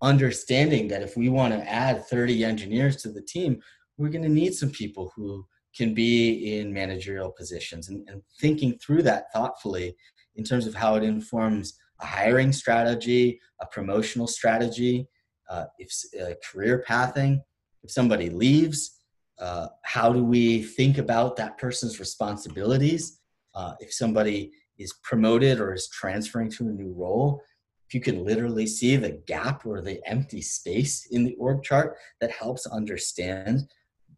understanding 0.00 0.88
that 0.88 1.02
if 1.02 1.16
we 1.16 1.28
want 1.28 1.52
to 1.52 1.70
add 1.70 2.06
30 2.06 2.44
engineers 2.44 2.96
to 2.96 3.10
the 3.10 3.20
team, 3.20 3.60
we're 3.98 4.08
going 4.08 4.22
to 4.22 4.28
need 4.28 4.54
some 4.54 4.70
people 4.70 5.12
who 5.14 5.44
can 5.76 5.92
be 5.92 6.58
in 6.58 6.72
managerial 6.72 7.30
positions 7.30 7.90
and, 7.90 8.08
and 8.08 8.22
thinking 8.40 8.78
through 8.78 9.02
that 9.02 9.30
thoughtfully 9.32 9.94
in 10.36 10.44
terms 10.44 10.66
of 10.66 10.74
how 10.74 10.94
it 10.94 11.02
informs 11.02 11.78
a 12.00 12.06
hiring 12.06 12.52
strategy, 12.52 13.38
a 13.60 13.66
promotional 13.66 14.26
strategy, 14.26 15.06
uh, 15.50 15.66
if 15.78 15.92
uh, 16.20 16.32
career 16.50 16.82
pathing. 16.86 17.42
If 17.82 17.90
somebody 17.90 18.30
leaves, 18.30 18.98
uh, 19.38 19.68
how 19.82 20.12
do 20.12 20.24
we 20.24 20.62
think 20.62 20.98
about 20.98 21.36
that 21.36 21.58
person's 21.58 21.98
responsibilities? 21.98 23.20
Uh, 23.54 23.74
if 23.80 23.92
somebody 23.92 24.52
is 24.78 24.92
promoted 25.02 25.60
or 25.60 25.74
is 25.74 25.88
transferring 25.88 26.50
to 26.50 26.68
a 26.68 26.72
new 26.72 26.92
role 26.92 27.42
if 27.90 27.94
you 27.94 28.00
can 28.00 28.24
literally 28.24 28.68
see 28.68 28.94
the 28.94 29.20
gap 29.26 29.66
or 29.66 29.80
the 29.80 30.00
empty 30.08 30.40
space 30.40 31.06
in 31.06 31.24
the 31.24 31.34
org 31.34 31.60
chart 31.64 31.96
that 32.20 32.30
helps 32.30 32.64
understand 32.66 33.68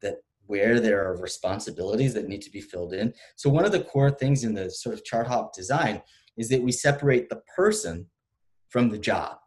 that 0.03 0.17
where 0.45 0.79
there 0.79 1.03
are 1.03 1.17
responsibilities 1.17 2.13
that 2.13 2.29
need 2.29 2.43
to 2.43 2.51
be 2.51 2.61
filled 2.61 2.93
in. 2.93 3.15
So 3.37 3.49
one 3.49 3.65
of 3.65 3.73
the 3.73 3.83
core 3.83 4.11
things 4.11 4.45
in 4.45 4.53
the 4.53 4.71
sort 4.71 4.95
of 4.95 5.05
ChartHop 5.05 5.55
design 5.55 6.03
is 6.37 6.51
that 6.51 6.63
we 6.63 6.71
separate 6.71 7.31
the 7.31 7.41
person 7.57 8.07
from 8.69 8.91
the 8.91 8.99
job 8.99 9.39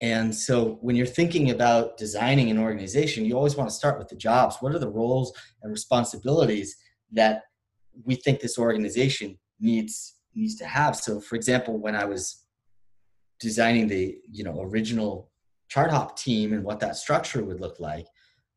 and 0.00 0.34
so 0.34 0.78
when 0.82 0.94
you're 0.94 1.06
thinking 1.06 1.50
about 1.50 1.96
designing 1.96 2.50
an 2.50 2.58
organization, 2.58 3.24
you 3.24 3.34
always 3.34 3.56
want 3.56 3.70
to 3.70 3.74
start 3.74 3.98
with 3.98 4.08
the 4.08 4.16
jobs. 4.16 4.56
What 4.60 4.74
are 4.74 4.78
the 4.78 4.90
roles 4.90 5.32
and 5.62 5.72
responsibilities 5.72 6.76
that 7.12 7.44
we 8.04 8.14
think 8.14 8.40
this 8.40 8.58
organization 8.58 9.38
needs 9.58 10.14
needs 10.34 10.56
to 10.56 10.66
have? 10.66 10.96
So 10.96 11.20
for 11.20 11.36
example, 11.36 11.78
when 11.78 11.96
I 11.96 12.04
was 12.04 12.44
designing 13.40 13.86
the, 13.86 14.18
you 14.30 14.44
know, 14.44 14.60
original 14.60 15.30
ChartHop 15.72 16.16
team 16.16 16.52
and 16.52 16.62
what 16.62 16.80
that 16.80 16.96
structure 16.96 17.42
would 17.42 17.60
look 17.60 17.80
like, 17.80 18.06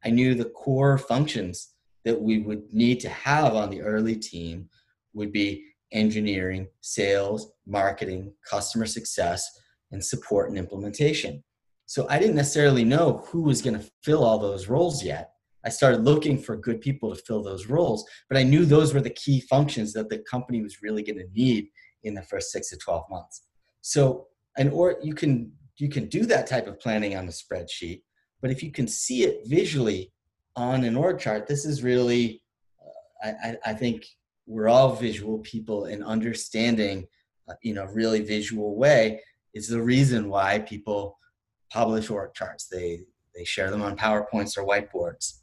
I 0.04 0.10
knew 0.10 0.36
the 0.36 0.46
core 0.46 0.98
functions 0.98 1.74
that 2.04 2.20
we 2.20 2.40
would 2.40 2.74
need 2.74 3.00
to 3.02 3.10
have 3.10 3.56
on 3.56 3.70
the 3.70 3.82
early 3.82 4.16
team 4.16 4.70
would 5.14 5.32
be 5.32 5.66
engineering, 5.92 6.68
sales, 6.82 7.52
marketing, 7.66 8.34
customer 8.50 8.86
success, 8.86 9.50
and 9.92 10.04
support 10.04 10.50
and 10.50 10.58
implementation. 10.58 11.44
So 11.86 12.06
I 12.10 12.20
didn't 12.20 12.36
necessarily 12.36 12.84
know 12.84 13.26
who 13.28 13.42
was 13.42 13.62
going 13.62 13.80
to 13.80 13.90
fill 14.04 14.24
all 14.24 14.38
those 14.38 14.68
roles 14.68 15.04
yet. 15.04 15.32
I 15.66 15.70
started 15.70 16.06
looking 16.06 16.38
for 16.38 16.56
good 16.56 16.82
people 16.82 17.14
to 17.14 17.22
fill 17.22 17.44
those 17.44 17.68
roles, 17.68 18.08
but 18.30 18.38
I 18.38 18.44
knew 18.44 18.64
those 18.64 18.94
were 18.94 19.02
the 19.02 19.10
key 19.10 19.42
functions 19.42 19.92
that 19.94 20.10
the 20.10 20.20
company 20.20 20.62
was 20.62 20.82
really 20.82 21.04
going 21.04 21.18
to 21.18 21.28
need 21.34 21.68
in 22.04 22.14
the 22.14 22.22
first 22.22 22.52
6 22.52 22.70
to 22.70 22.78
12 22.78 23.04
months. 23.10 23.44
So 23.82 24.28
and 24.58 24.72
or 24.72 24.98
you 25.02 25.14
can 25.14 25.52
you 25.78 25.90
can 25.90 26.08
do 26.08 26.26
that 26.26 26.48
type 26.48 26.68
of 26.68 26.80
planning 26.80 27.16
on 27.16 27.26
a 27.26 27.32
spreadsheet, 27.32 28.04
but 28.42 28.52
if 28.52 28.62
you 28.62 28.72
can 28.72 28.88
see 28.88 29.24
it 29.24 29.48
visually 29.48 30.12
on 30.56 30.84
an 30.84 30.96
org 30.96 31.20
chart, 31.20 31.48
this 31.48 31.66
is 31.66 31.84
really 31.84 32.42
uh, 33.26 33.32
I, 33.44 33.58
I 33.66 33.74
think 33.74 34.06
we're 34.46 34.68
all 34.68 34.96
visual 34.96 35.40
people 35.40 35.86
and 35.86 36.04
understanding 36.04 37.08
uh, 37.48 37.54
in 37.64 37.78
a 37.78 37.92
really 37.92 38.22
visual 38.22 38.76
way 38.76 39.22
is 39.54 39.68
the 39.68 39.82
reason 39.82 40.30
why 40.30 40.60
people 40.60 41.18
publish 41.72 42.10
org 42.10 42.34
charts. 42.34 42.68
They 42.68 43.02
they 43.36 43.44
share 43.46 43.70
them 43.72 43.82
on 43.82 43.98
PowerPoints 43.98 44.58
or 44.58 44.66
whiteboards. 44.66 45.40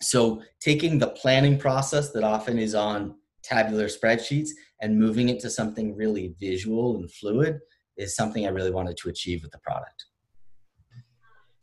So 0.00 0.42
taking 0.60 0.98
the 0.98 1.08
planning 1.08 1.58
process 1.58 2.10
that 2.12 2.24
often 2.24 2.58
is 2.58 2.74
on 2.74 3.14
tabular 3.42 3.86
spreadsheets 3.86 4.50
and 4.80 4.98
moving 4.98 5.28
it 5.28 5.38
to 5.40 5.50
something 5.50 5.94
really 5.94 6.34
visual 6.40 6.96
and 6.96 7.10
fluid 7.12 7.60
is 7.96 8.16
something 8.16 8.46
I 8.46 8.50
really 8.50 8.70
wanted 8.70 8.96
to 8.98 9.08
achieve 9.08 9.42
with 9.42 9.52
the 9.52 9.58
product. 9.58 10.06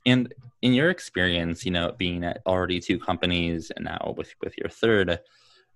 And 0.06 0.34
in 0.62 0.74
your 0.74 0.90
experience, 0.90 1.66
you 1.66 1.72
know, 1.72 1.94
being 1.98 2.24
at 2.24 2.42
already 2.46 2.80
two 2.80 3.00
companies 3.00 3.72
and 3.76 3.86
now 3.86 4.14
with 4.18 4.34
with 4.42 4.58
your 4.58 4.70
third, 4.70 5.20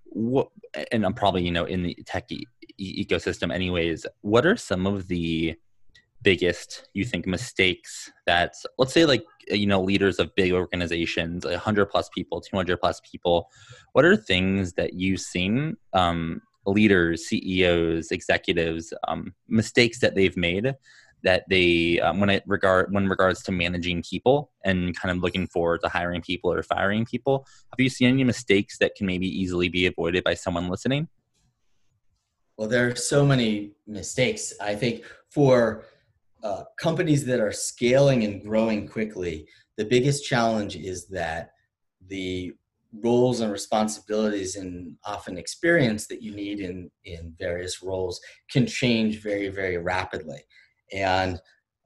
what 0.06 0.50
and 0.92 1.06
I'm 1.06 1.14
probably 1.14 1.44
you 1.44 1.52
know 1.52 1.66
in 1.66 1.84
the 1.84 1.98
tech 2.06 2.32
e- 2.32 2.46
ecosystem 2.80 3.54
anyways. 3.54 4.06
What 4.22 4.46
are 4.46 4.58
some 4.58 4.88
of 4.88 5.08
the 5.08 5.56
biggest 6.24 6.88
you 6.94 7.06
think 7.06 7.26
mistakes 7.28 8.12
that 8.26 8.54
let's 8.78 8.94
say 8.94 9.06
like 9.06 9.24
you 9.48 9.66
know 9.66 9.82
leaders 9.82 10.20
of 10.20 10.34
big 10.36 10.54
organizations 10.54 11.46
100 11.46 11.86
plus 11.88 12.10
people 12.10 12.42
200 12.42 12.78
plus 12.78 13.02
people 13.10 13.50
what 13.92 14.06
are 14.06 14.16
things 14.16 14.74
that 14.74 14.94
you've 14.94 15.20
seen 15.20 15.76
um, 15.94 16.42
leaders 16.66 17.28
ceos 17.28 18.12
executives 18.12 18.94
um, 19.08 19.34
mistakes 19.48 20.00
that 20.00 20.16
they've 20.16 20.38
made 20.38 20.74
that 21.24 21.44
they 21.50 22.00
um, 22.02 22.20
when 22.20 22.30
it 22.30 22.44
regard 22.46 22.94
when 22.94 23.08
regards 23.08 23.42
to 23.44 23.52
managing 23.52 24.04
people 24.04 24.52
and 24.64 24.98
kind 24.98 25.16
of 25.16 25.24
looking 25.24 25.48
forward 25.48 25.82
to 25.82 25.90
hiring 25.90 26.22
people 26.22 26.52
or 26.52 26.62
firing 26.64 27.06
people 27.06 27.46
have 27.72 27.80
you 27.80 27.90
seen 27.90 28.10
any 28.10 28.24
mistakes 28.24 28.78
that 28.78 28.96
can 28.96 29.08
maybe 29.08 29.28
easily 29.28 29.70
be 29.70 29.86
avoided 29.86 30.24
by 30.24 30.34
someone 30.34 30.70
listening? 30.70 31.08
Well 32.58 32.68
there 32.68 32.90
are 32.90 32.96
so 32.96 33.26
many 33.26 33.72
mistakes. 33.88 34.54
I 34.62 34.76
think 34.76 35.04
for 35.30 35.86
uh, 36.44 36.64
companies 36.78 37.26
that 37.26 37.40
are 37.40 37.52
scaling 37.52 38.24
and 38.24 38.44
growing 38.44 38.88
quickly, 38.88 39.48
the 39.78 39.86
biggest 39.86 40.26
challenge 40.26 40.76
is 40.76 41.08
that 41.08 41.52
the 42.08 42.54
roles 43.02 43.40
and 43.40 43.52
responsibilities 43.52 44.56
and 44.56 44.96
often 45.06 45.38
experience 45.38 46.06
that 46.06 46.22
you 46.22 46.36
need 46.36 46.60
in 46.60 46.92
in 47.06 47.34
various 47.40 47.82
roles 47.82 48.22
can 48.52 48.68
change 48.68 49.24
very 49.24 49.50
very 49.50 49.78
rapidly. 49.78 50.42
And 50.92 51.40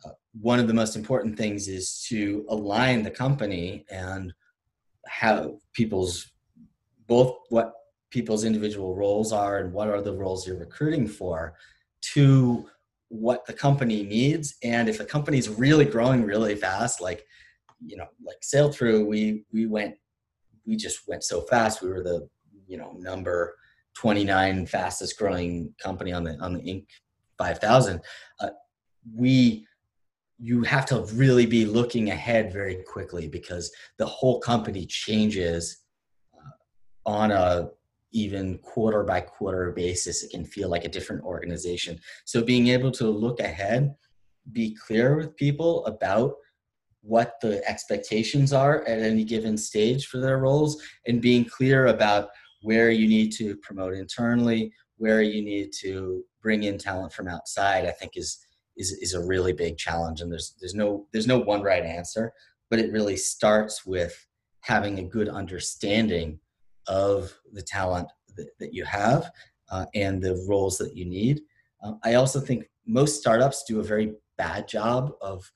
uh, 0.03 0.09
one 0.41 0.59
of 0.59 0.67
the 0.67 0.73
most 0.73 0.95
important 0.95 1.37
things 1.37 1.67
is 1.67 2.05
to 2.09 2.45
align 2.49 3.03
the 3.03 3.11
company 3.11 3.85
and 3.89 4.33
have 5.07 5.51
people's 5.73 6.29
both 7.07 7.37
what 7.49 7.73
people's 8.09 8.43
individual 8.43 8.95
roles 8.95 9.31
are 9.31 9.59
and 9.59 9.71
what 9.71 9.87
are 9.87 10.01
the 10.01 10.13
roles 10.13 10.45
you're 10.47 10.57
recruiting 10.57 11.07
for 11.07 11.53
to 12.01 12.67
what 13.09 13.45
the 13.45 13.53
company 13.53 14.03
needs. 14.03 14.55
And 14.63 14.89
if 14.89 14.99
a 14.99 15.05
company 15.05 15.37
is 15.37 15.49
really 15.49 15.85
growing 15.85 16.23
really 16.23 16.55
fast 16.55 17.01
like 17.01 17.25
you 17.85 17.95
know 17.95 18.07
like 18.25 18.37
Sailthru 18.41 19.05
we 19.05 19.43
we 19.53 19.67
went 19.67 19.95
we 20.65 20.75
just 20.75 21.07
went 21.07 21.23
so 21.23 21.41
fast. 21.41 21.81
We 21.81 21.89
were 21.89 22.03
the 22.03 22.27
you 22.67 22.77
know 22.77 22.93
number 22.99 23.55
29 23.95 24.65
fastest 24.67 25.17
growing 25.17 25.73
company 25.81 26.11
on 26.11 26.23
the 26.23 26.37
on 26.39 26.53
the 26.53 26.59
inc 26.59 26.85
5000 27.39 27.99
uh, 28.39 28.49
we 29.15 29.65
you 30.39 30.61
have 30.61 30.85
to 30.85 31.01
really 31.13 31.47
be 31.47 31.65
looking 31.65 32.11
ahead 32.11 32.53
very 32.53 32.83
quickly 32.83 33.27
because 33.27 33.71
the 33.97 34.05
whole 34.05 34.39
company 34.39 34.85
changes 34.85 35.83
uh, 36.35 37.09
on 37.09 37.31
a 37.31 37.69
even 38.11 38.57
quarter 38.59 39.03
by 39.03 39.21
quarter 39.21 39.71
basis, 39.71 40.23
it 40.23 40.31
can 40.31 40.45
feel 40.45 40.69
like 40.69 40.85
a 40.85 40.89
different 40.89 41.23
organization. 41.23 41.99
So 42.25 42.43
being 42.43 42.67
able 42.67 42.91
to 42.91 43.09
look 43.09 43.39
ahead, 43.39 43.95
be 44.51 44.75
clear 44.75 45.17
with 45.17 45.35
people 45.35 45.85
about 45.85 46.35
what 47.01 47.35
the 47.41 47.67
expectations 47.69 48.53
are 48.53 48.83
at 48.83 48.99
any 48.99 49.23
given 49.23 49.57
stage 49.57 50.07
for 50.07 50.19
their 50.19 50.39
roles 50.39 50.81
and 51.05 51.21
being 51.21 51.45
clear 51.45 51.87
about 51.87 52.29
where 52.61 52.91
you 52.91 53.07
need 53.07 53.31
to 53.33 53.55
promote 53.57 53.93
internally, 53.93 54.71
where 54.97 55.21
you 55.21 55.41
need 55.41 55.71
to 55.81 56.23
bring 56.41 56.63
in 56.63 56.77
talent 56.77 57.13
from 57.13 57.27
outside, 57.27 57.85
I 57.85 57.91
think 57.91 58.13
is 58.15 58.39
is, 58.77 58.91
is 58.93 59.13
a 59.13 59.25
really 59.25 59.53
big 59.53 59.77
challenge 59.77 60.21
and 60.21 60.31
there's 60.31 60.55
there's 60.59 60.75
no 60.75 61.07
there's 61.11 61.27
no 61.27 61.39
one 61.39 61.61
right 61.61 61.83
answer 61.83 62.31
but 62.69 62.79
it 62.79 62.91
really 62.91 63.17
starts 63.17 63.85
with 63.85 64.25
having 64.61 64.99
a 64.99 65.03
good 65.03 65.29
understanding 65.29 66.39
of 66.87 67.33
the 67.53 67.61
talent 67.61 68.07
that, 68.35 68.47
that 68.59 68.73
you 68.73 68.83
have 68.85 69.31
uh, 69.71 69.85
and 69.95 70.21
the 70.21 70.43
roles 70.47 70.77
that 70.77 70.95
you 70.95 71.05
need. 71.05 71.41
Uh, 71.83 71.93
i 72.03 72.15
also 72.15 72.39
think 72.39 72.65
most 72.85 73.19
startups 73.19 73.63
do 73.63 73.79
a 73.79 73.83
very 73.83 74.13
bad 74.37 74.67
job 74.67 75.11
of 75.21 75.51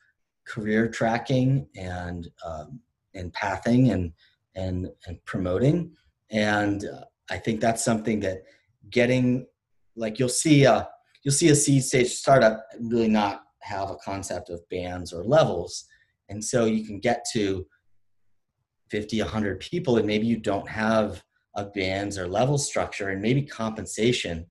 career 0.46 0.88
tracking 0.88 1.68
and 1.76 2.30
um, 2.46 2.80
and 3.14 3.32
pathing 3.34 3.92
and 3.92 4.12
and 4.56 4.90
and 5.08 5.24
promoting. 5.26 5.92
And 6.30 6.86
uh, 6.86 7.06
i 7.30 7.38
think 7.38 7.62
that's 7.62 7.84
something 7.84 8.20
that 8.22 8.44
getting 8.90 9.46
like 9.96 10.20
you'll 10.20 10.30
see 10.30 10.66
a 10.66 10.88
you'll 11.24 11.34
see 11.34 11.50
a 11.50 11.56
seed 11.56 11.84
stage 11.84 12.10
startup 12.10 12.66
really 12.80 13.08
not 13.08 13.44
have 13.62 13.92
a 13.92 13.96
concept 13.98 14.50
of 14.50 14.68
bands 14.70 15.14
or 15.14 15.24
levels. 15.24 15.86
And 16.30 16.44
so 16.44 16.66
you 16.66 16.86
can 16.86 17.00
get 17.00 17.26
to 17.34 17.66
50 18.92 19.22
100 19.22 19.60
people 19.62 19.98
and 19.98 20.06
maybe 20.06 20.28
you 20.28 20.38
don't 20.38 20.70
have 20.70 21.24
a 21.56 21.66
bands 21.66 22.18
or 22.18 22.28
level 22.28 22.58
structure 22.58 23.10
and 23.10 23.22
maybe 23.22 23.42
compensation 23.42 24.46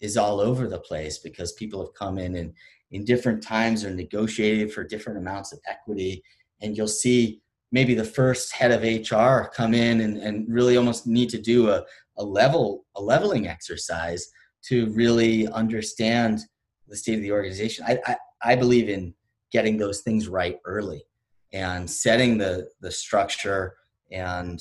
is 0.00 0.16
all 0.16 0.40
over 0.40 0.66
the 0.66 0.78
place 0.78 1.18
because 1.18 1.52
people 1.52 1.80
have 1.80 1.94
come 1.94 2.18
in 2.18 2.36
and 2.36 2.52
in 2.90 3.04
different 3.04 3.42
times 3.42 3.84
are 3.84 3.94
negotiated 3.94 4.72
for 4.72 4.84
different 4.84 5.18
amounts 5.18 5.52
of 5.52 5.60
equity. 5.68 6.22
And 6.60 6.76
you'll 6.76 6.88
see 6.88 7.40
maybe 7.70 7.94
the 7.94 8.04
first 8.04 8.52
head 8.52 8.70
of 8.70 8.82
hr 8.82 9.48
come 9.48 9.72
in 9.72 10.02
and, 10.02 10.18
and 10.18 10.46
really 10.52 10.76
almost 10.76 11.06
need 11.06 11.30
to 11.30 11.40
do 11.40 11.70
a, 11.70 11.84
a 12.18 12.24
level 12.24 12.84
a 12.96 13.02
leveling 13.02 13.46
exercise 13.46 14.28
to 14.64 14.92
really 14.92 15.48
understand 15.48 16.40
the 16.88 16.96
state 16.96 17.16
of 17.16 17.22
the 17.22 17.32
organization. 17.32 17.84
I, 17.88 17.98
I, 18.06 18.16
I 18.42 18.56
believe 18.56 18.88
in 18.88 19.14
getting 19.50 19.78
those 19.78 20.02
things 20.02 20.28
right 20.28 20.58
early 20.64 21.04
and 21.52 21.88
setting 21.88 22.38
the 22.38 22.68
the 22.80 22.90
structure 22.90 23.74
and 24.12 24.60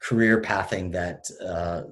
career 0.00 0.40
pathing 0.40 0.90
that 0.90 1.24
uh, 1.44 1.82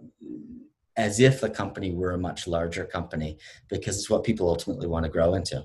as 0.97 1.21
if 1.21 1.41
the 1.41 1.49
company 1.49 1.93
were 1.93 2.13
a 2.13 2.19
much 2.19 2.47
larger 2.47 2.85
company 2.85 3.39
because 3.69 3.97
it's 3.97 4.11
what 4.11 4.25
people 4.25 4.49
ultimately 4.49 4.87
want 4.87 5.05
to 5.05 5.11
grow 5.11 5.35
into. 5.35 5.65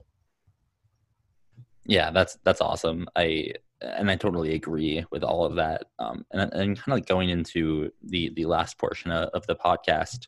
Yeah 1.86 2.12
that's 2.12 2.38
that's 2.44 2.62
awesome. 2.62 3.08
I 3.16 3.54
and 3.82 4.10
i 4.10 4.16
totally 4.16 4.54
agree 4.54 5.06
with 5.12 5.24
all 5.24 5.44
of 5.44 5.56
that. 5.56 5.86
Um, 6.00 6.26
and, 6.32 6.42
and 6.54 6.78
kind 6.78 6.88
of 6.88 6.94
like 6.94 7.06
going 7.06 7.30
into 7.30 7.92
the 8.04 8.32
the 8.36 8.46
last 8.46 8.78
portion 8.78 9.12
of, 9.12 9.30
of 9.30 9.46
the 9.48 9.56
podcast 9.56 10.28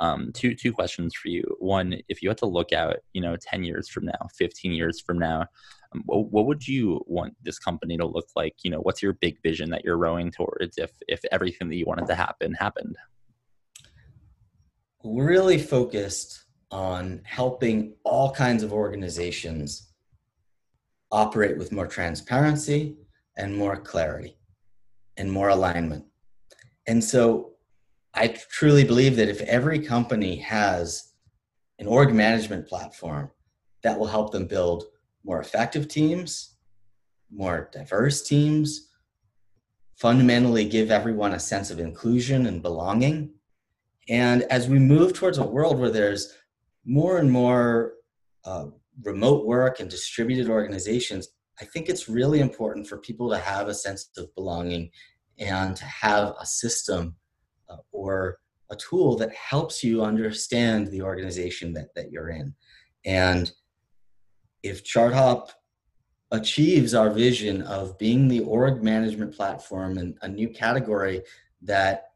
um, 0.00 0.30
two 0.32 0.54
two 0.54 0.72
questions 0.72 1.14
for 1.14 1.28
you. 1.28 1.42
One 1.58 2.00
if 2.08 2.22
you 2.22 2.28
had 2.28 2.38
to 2.38 2.46
look 2.46 2.72
out 2.72 2.96
you 3.12 3.20
know 3.20 3.36
10 3.36 3.64
years 3.64 3.88
from 3.88 4.06
now 4.06 4.28
15 4.36 4.72
years 4.72 5.00
from 5.00 5.18
now 5.18 5.46
what, 6.06 6.46
would 6.46 6.66
you 6.66 7.02
want 7.06 7.34
this 7.42 7.58
company 7.58 7.96
to 7.96 8.06
look 8.06 8.26
like 8.36 8.54
you 8.62 8.70
know 8.70 8.80
what's 8.80 9.02
your 9.02 9.14
big 9.14 9.36
vision 9.42 9.70
that 9.70 9.84
you're 9.84 9.98
rowing 9.98 10.30
towards 10.30 10.78
if 10.78 10.90
if 11.08 11.20
everything 11.32 11.68
that 11.68 11.76
you 11.76 11.84
wanted 11.86 12.06
to 12.06 12.14
happen 12.14 12.54
happened 12.54 12.96
really 15.04 15.58
focused 15.58 16.44
on 16.70 17.20
helping 17.24 17.94
all 18.04 18.32
kinds 18.32 18.62
of 18.62 18.72
organizations 18.72 19.92
operate 21.12 21.56
with 21.56 21.72
more 21.72 21.86
transparency 21.86 22.96
and 23.36 23.56
more 23.56 23.76
clarity 23.76 24.36
and 25.16 25.30
more 25.30 25.48
alignment. 25.48 26.04
And 26.86 27.02
so 27.02 27.52
I 28.14 28.28
truly 28.50 28.84
believe 28.84 29.16
that 29.16 29.28
if 29.28 29.40
every 29.42 29.78
company 29.78 30.36
has 30.36 31.12
an 31.78 31.86
org 31.86 32.12
management 32.12 32.66
platform 32.66 33.30
that 33.82 33.98
will 33.98 34.06
help 34.06 34.32
them 34.32 34.46
build 34.46 34.84
more 35.26 35.40
effective 35.40 35.88
teams, 35.88 36.56
more 37.30 37.68
diverse 37.72 38.22
teams, 38.22 38.88
fundamentally 39.96 40.64
give 40.64 40.90
everyone 40.90 41.34
a 41.34 41.40
sense 41.40 41.70
of 41.70 41.80
inclusion 41.80 42.46
and 42.46 42.62
belonging, 42.62 43.32
and 44.08 44.42
as 44.44 44.68
we 44.68 44.78
move 44.78 45.12
towards 45.12 45.38
a 45.38 45.46
world 45.46 45.78
where 45.78 45.90
there's 45.90 46.32
more 46.84 47.18
and 47.18 47.30
more 47.30 47.94
uh, 48.44 48.66
remote 49.02 49.44
work 49.44 49.80
and 49.80 49.90
distributed 49.90 50.48
organizations, 50.48 51.28
I 51.60 51.64
think 51.64 51.88
it's 51.88 52.08
really 52.08 52.40
important 52.40 52.86
for 52.86 52.98
people 52.98 53.28
to 53.30 53.38
have 53.38 53.68
a 53.68 53.74
sense 53.74 54.10
of 54.16 54.32
belonging 54.34 54.90
and 55.38 55.74
to 55.74 55.84
have 55.84 56.34
a 56.40 56.46
system 56.46 57.16
uh, 57.68 57.78
or 57.90 58.38
a 58.70 58.76
tool 58.76 59.16
that 59.16 59.34
helps 59.34 59.82
you 59.82 60.02
understand 60.02 60.88
the 60.88 61.02
organization 61.02 61.72
that, 61.74 61.94
that 61.94 62.10
you're 62.10 62.30
in. 62.30 62.54
And 63.04 63.50
if 64.68 64.84
ChartHop 64.84 65.50
achieves 66.30 66.94
our 66.94 67.10
vision 67.10 67.62
of 67.62 67.96
being 67.98 68.28
the 68.28 68.40
org 68.40 68.82
management 68.82 69.34
platform 69.34 69.98
and 69.98 70.16
a 70.22 70.28
new 70.28 70.48
category 70.48 71.22
that 71.62 72.10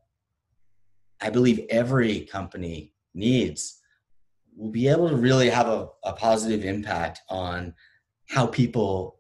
I 1.21 1.31
believe 1.31 1.67
every 1.71 2.23
company 2.23 2.93
needs, 3.15 3.81
we'll 4.57 4.71
be 4.71 4.89
able 4.89 5.09
to 5.09 5.17
really 5.17 5.51
have 5.51 5.69
a, 5.69 5.89
a 6.05 6.13
positive 6.13 6.65
impact 6.65 7.21
on 7.29 7.75
how 8.29 8.47
people 8.47 9.19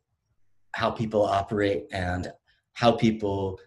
how 0.72 0.90
people 0.90 1.24
operate 1.24 1.86
and 1.92 2.32
how 2.74 2.92
people 2.92 3.58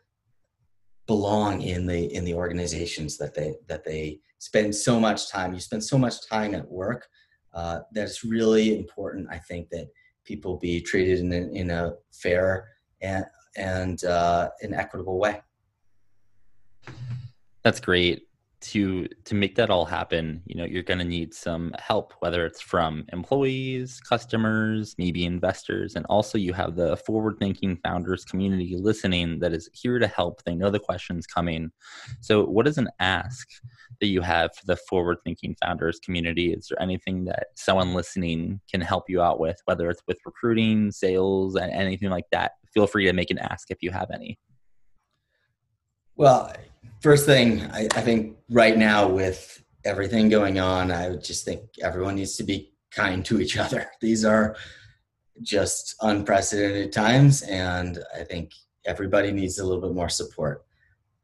belong 1.06 1.62
in 1.62 1.86
the 1.86 2.14
in 2.14 2.24
the 2.24 2.34
organizations 2.34 3.18
that 3.18 3.34
they 3.34 3.56
that 3.68 3.84
they 3.84 4.20
spend 4.40 4.76
so 4.76 5.00
much 5.00 5.30
time. 5.30 5.54
You 5.54 5.60
spend 5.60 5.84
so 5.84 5.98
much 5.98 6.28
time 6.28 6.56
at 6.56 6.70
work 6.70 7.08
uh, 7.54 7.80
that 7.92 8.08
really 8.24 8.78
important 8.78 9.28
i 9.32 9.38
think 9.38 9.70
that 9.70 9.88
people 10.26 10.58
be 10.58 10.80
treated 10.82 11.20
in 11.20 11.34
a, 11.34 11.60
in 11.60 11.70
a 11.70 11.94
fair 12.12 12.68
and 13.02 13.26
and 13.56 14.04
uh, 14.06 14.50
an 14.62 14.74
equitable 14.74 15.20
way. 15.20 15.42
That's 17.64 17.80
great 17.80 18.24
to 18.64 19.08
to 19.26 19.36
make 19.36 19.56
that 19.56 19.70
all 19.70 19.86
happen 19.86 20.42
you 20.46 20.56
know 20.56 20.66
you're 20.66 20.84
going 20.84 21.00
to 21.00 21.06
need 21.06 21.34
some 21.34 21.74
help 21.80 22.14
whether 22.20 22.46
it's 22.46 22.62
from 22.62 23.06
employees 23.12 24.00
customers 24.00 24.96
maybe 24.98 25.26
investors 25.26 25.96
and 25.96 26.06
also 26.08 26.38
you 26.38 26.54
have 26.54 26.76
the 26.76 26.96
forward 26.98 27.36
thinking 27.40 27.78
founders 27.84 28.26
community 28.26 28.76
listening 28.78 29.40
that 29.40 29.54
is 29.54 29.70
here 29.74 30.00
to 30.00 30.08
help. 30.08 30.44
They 30.44 30.56
know 30.56 30.70
the 30.70 30.80
questions 30.80 31.26
coming. 31.26 31.72
So 32.22 32.46
what 32.46 32.68
is 32.68 32.78
an 32.78 32.90
ask 33.00 33.48
that 34.00 34.08
you 34.08 34.22
have 34.22 34.56
for 34.56 34.66
the 34.66 34.76
forward 34.76 35.18
thinking 35.24 35.56
founders 35.62 36.00
community? 36.00 36.54
Is 36.54 36.68
there 36.68 36.82
anything 36.82 37.26
that 37.26 37.48
someone 37.56 37.94
listening 37.94 38.60
can 38.70 38.82
help 38.82 39.10
you 39.10 39.22
out 39.22 39.40
with 39.40 39.60
whether 39.66 39.90
it's 39.90 40.02
with 40.08 40.18
recruiting 40.26 40.92
sales 40.92 41.56
and 41.56 41.72
anything 41.72 42.10
like 42.10 42.26
that? 42.32 42.54
Feel 42.74 42.88
free 42.88 43.06
to 43.06 43.14
make 43.14 43.32
an 43.32 43.40
ask 43.40 43.72
if 43.72 43.82
you 43.82 43.92
have 43.92 44.10
any. 44.12 44.38
Well 46.16 46.54
first 47.04 47.26
thing 47.26 47.62
I, 47.72 47.88
I, 47.94 48.02
think 48.02 48.38
right 48.50 48.78
now 48.78 49.08
with 49.08 49.62
everything 49.84 50.30
going 50.30 50.58
on 50.60 50.90
i 50.90 51.10
would 51.10 51.24
just 51.24 51.44
think 51.44 51.62
everyone 51.82 52.16
needs 52.16 52.38
to 52.38 52.44
be 52.44 52.74
kind 52.92 53.26
to 53.26 53.42
each 53.42 53.58
other. 53.58 53.90
These 54.02 54.24
are 54.26 54.56
just 55.42 55.96
unprecedented 56.02 56.94
times 56.94 57.42
and 57.42 58.00
i 58.16 58.24
think 58.24 58.52
everybody 58.86 59.32
needs 59.32 59.60
a 59.60 59.66
little 59.66 59.82
bit 59.82 59.96
more 59.96 60.10
support. 60.10 60.66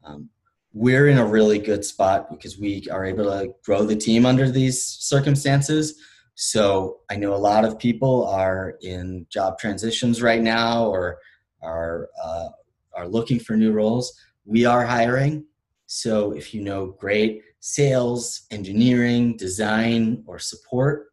Um, 0.04 0.30
we're 0.72 1.08
in 1.08 1.18
a 1.18 1.26
really 1.26 1.58
good 1.58 1.84
spot 1.84 2.30
because 2.30 2.58
we 2.58 2.86
are 2.90 3.04
able 3.04 3.24
to 3.24 3.52
grow 3.64 3.84
the 3.84 3.96
team 3.96 4.24
under 4.24 4.50
these 4.50 4.82
circumstances. 4.84 6.00
So 6.34 7.00
i 7.10 7.16
know 7.16 7.34
a 7.34 7.46
lot 7.50 7.64
of 7.64 7.78
people 7.78 8.26
are 8.26 8.76
in 8.82 9.26
job 9.30 9.58
transitions 9.58 10.20
right 10.22 10.42
now 10.42 10.86
or 10.86 11.18
are 11.62 12.08
uh, 12.22 12.48
are 12.94 13.08
looking 13.08 13.38
for 13.38 13.56
new 13.56 13.72
roles. 13.72 14.12
We 14.44 14.64
are 14.64 14.84
hiring 14.84 15.44
so 15.92 16.30
if 16.30 16.54
you 16.54 16.62
know 16.62 16.94
great 17.00 17.42
sales, 17.58 18.42
engineering, 18.52 19.36
design, 19.36 20.22
or 20.24 20.38
support 20.38 21.08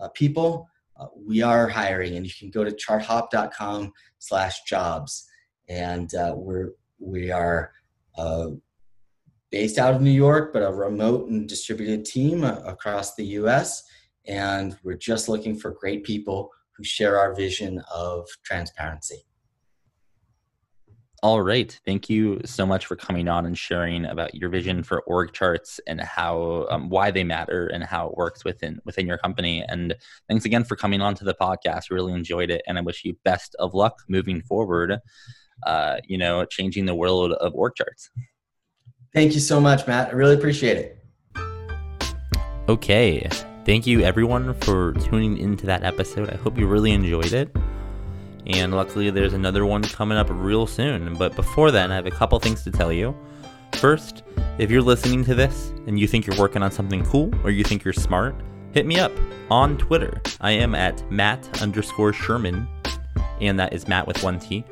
uh, 0.00 0.08
people, 0.08 0.68
uh, 0.98 1.06
we 1.14 1.42
are 1.42 1.68
hiring, 1.68 2.16
and 2.16 2.26
you 2.26 2.32
can 2.36 2.50
go 2.50 2.64
to 2.64 2.72
charthop.com 2.72 3.92
slash 4.18 4.62
jobs. 4.64 5.28
And 5.68 6.12
uh, 6.12 6.34
we're 6.34 6.70
we 6.98 7.30
are 7.30 7.70
uh, 8.18 8.48
based 9.52 9.78
out 9.78 9.94
of 9.94 10.02
New 10.02 10.10
York, 10.10 10.52
but 10.52 10.64
a 10.64 10.72
remote 10.72 11.28
and 11.28 11.48
distributed 11.48 12.04
team 12.04 12.42
uh, 12.42 12.58
across 12.64 13.14
the 13.14 13.26
U.S. 13.40 13.84
And 14.26 14.76
we're 14.82 14.96
just 14.96 15.28
looking 15.28 15.56
for 15.56 15.70
great 15.70 16.02
people 16.02 16.50
who 16.72 16.82
share 16.82 17.16
our 17.16 17.32
vision 17.32 17.80
of 17.94 18.26
transparency. 18.44 19.24
All 21.26 21.42
right. 21.42 21.76
Thank 21.84 22.08
you 22.08 22.40
so 22.44 22.64
much 22.64 22.86
for 22.86 22.94
coming 22.94 23.26
on 23.26 23.46
and 23.46 23.58
sharing 23.58 24.04
about 24.04 24.36
your 24.36 24.48
vision 24.48 24.84
for 24.84 25.00
org 25.00 25.32
charts 25.32 25.80
and 25.88 26.00
how 26.00 26.68
um, 26.70 26.88
why 26.88 27.10
they 27.10 27.24
matter 27.24 27.66
and 27.66 27.82
how 27.82 28.06
it 28.06 28.16
works 28.16 28.44
within 28.44 28.80
within 28.84 29.08
your 29.08 29.18
company. 29.18 29.64
And 29.68 29.96
thanks 30.28 30.44
again 30.44 30.62
for 30.62 30.76
coming 30.76 31.00
on 31.00 31.16
to 31.16 31.24
the 31.24 31.34
podcast. 31.34 31.90
Really 31.90 32.12
enjoyed 32.12 32.50
it, 32.50 32.62
and 32.68 32.78
I 32.78 32.80
wish 32.80 33.04
you 33.04 33.16
best 33.24 33.56
of 33.58 33.74
luck 33.74 34.04
moving 34.08 34.40
forward. 34.40 35.00
Uh, 35.66 35.96
you 36.06 36.16
know, 36.16 36.44
changing 36.44 36.86
the 36.86 36.94
world 36.94 37.32
of 37.32 37.52
org 37.56 37.74
charts. 37.74 38.08
Thank 39.12 39.34
you 39.34 39.40
so 39.40 39.60
much, 39.60 39.84
Matt. 39.88 40.10
I 40.10 40.12
really 40.12 40.36
appreciate 40.36 40.76
it. 40.76 41.04
Okay. 42.68 43.28
Thank 43.64 43.84
you, 43.84 44.02
everyone, 44.02 44.54
for 44.60 44.92
tuning 44.92 45.38
into 45.38 45.66
that 45.66 45.82
episode. 45.82 46.30
I 46.30 46.36
hope 46.36 46.56
you 46.56 46.68
really 46.68 46.92
enjoyed 46.92 47.32
it. 47.32 47.50
And 48.46 48.74
luckily, 48.74 49.10
there's 49.10 49.32
another 49.32 49.66
one 49.66 49.82
coming 49.82 50.16
up 50.16 50.28
real 50.30 50.66
soon. 50.66 51.14
But 51.14 51.34
before 51.34 51.70
then, 51.70 51.90
I 51.90 51.96
have 51.96 52.06
a 52.06 52.10
couple 52.10 52.38
things 52.38 52.62
to 52.64 52.70
tell 52.70 52.92
you. 52.92 53.16
First, 53.74 54.22
if 54.58 54.70
you're 54.70 54.82
listening 54.82 55.24
to 55.24 55.34
this 55.34 55.72
and 55.86 55.98
you 55.98 56.06
think 56.06 56.26
you're 56.26 56.38
working 56.38 56.62
on 56.62 56.70
something 56.70 57.04
cool 57.04 57.30
or 57.44 57.50
you 57.50 57.64
think 57.64 57.84
you're 57.84 57.92
smart, 57.92 58.34
hit 58.72 58.86
me 58.86 58.98
up 58.98 59.12
on 59.50 59.76
Twitter. 59.76 60.20
I 60.40 60.52
am 60.52 60.74
at 60.74 61.10
Matt 61.10 61.60
underscore 61.60 62.12
Sherman, 62.12 62.66
and 63.40 63.58
that 63.58 63.72
is 63.72 63.88
Matt 63.88 64.06
with 64.06 64.22
one 64.22 64.38
T. 64.38 64.64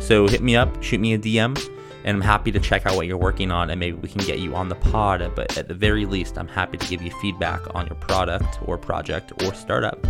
So 0.00 0.26
hit 0.26 0.42
me 0.42 0.56
up, 0.56 0.82
shoot 0.82 1.00
me 1.00 1.14
a 1.14 1.18
DM, 1.18 1.56
and 2.04 2.16
I'm 2.16 2.22
happy 2.22 2.50
to 2.52 2.60
check 2.60 2.86
out 2.86 2.96
what 2.96 3.06
you're 3.06 3.18
working 3.18 3.50
on 3.50 3.70
and 3.70 3.78
maybe 3.78 3.96
we 3.96 4.08
can 4.08 4.24
get 4.24 4.38
you 4.38 4.54
on 4.54 4.68
the 4.68 4.76
pod. 4.76 5.32
But 5.34 5.58
at 5.58 5.68
the 5.68 5.74
very 5.74 6.06
least, 6.06 6.38
I'm 6.38 6.48
happy 6.48 6.78
to 6.78 6.86
give 6.86 7.02
you 7.02 7.10
feedback 7.20 7.60
on 7.74 7.86
your 7.86 7.96
product 7.96 8.58
or 8.64 8.78
project 8.78 9.42
or 9.42 9.54
startup. 9.54 10.06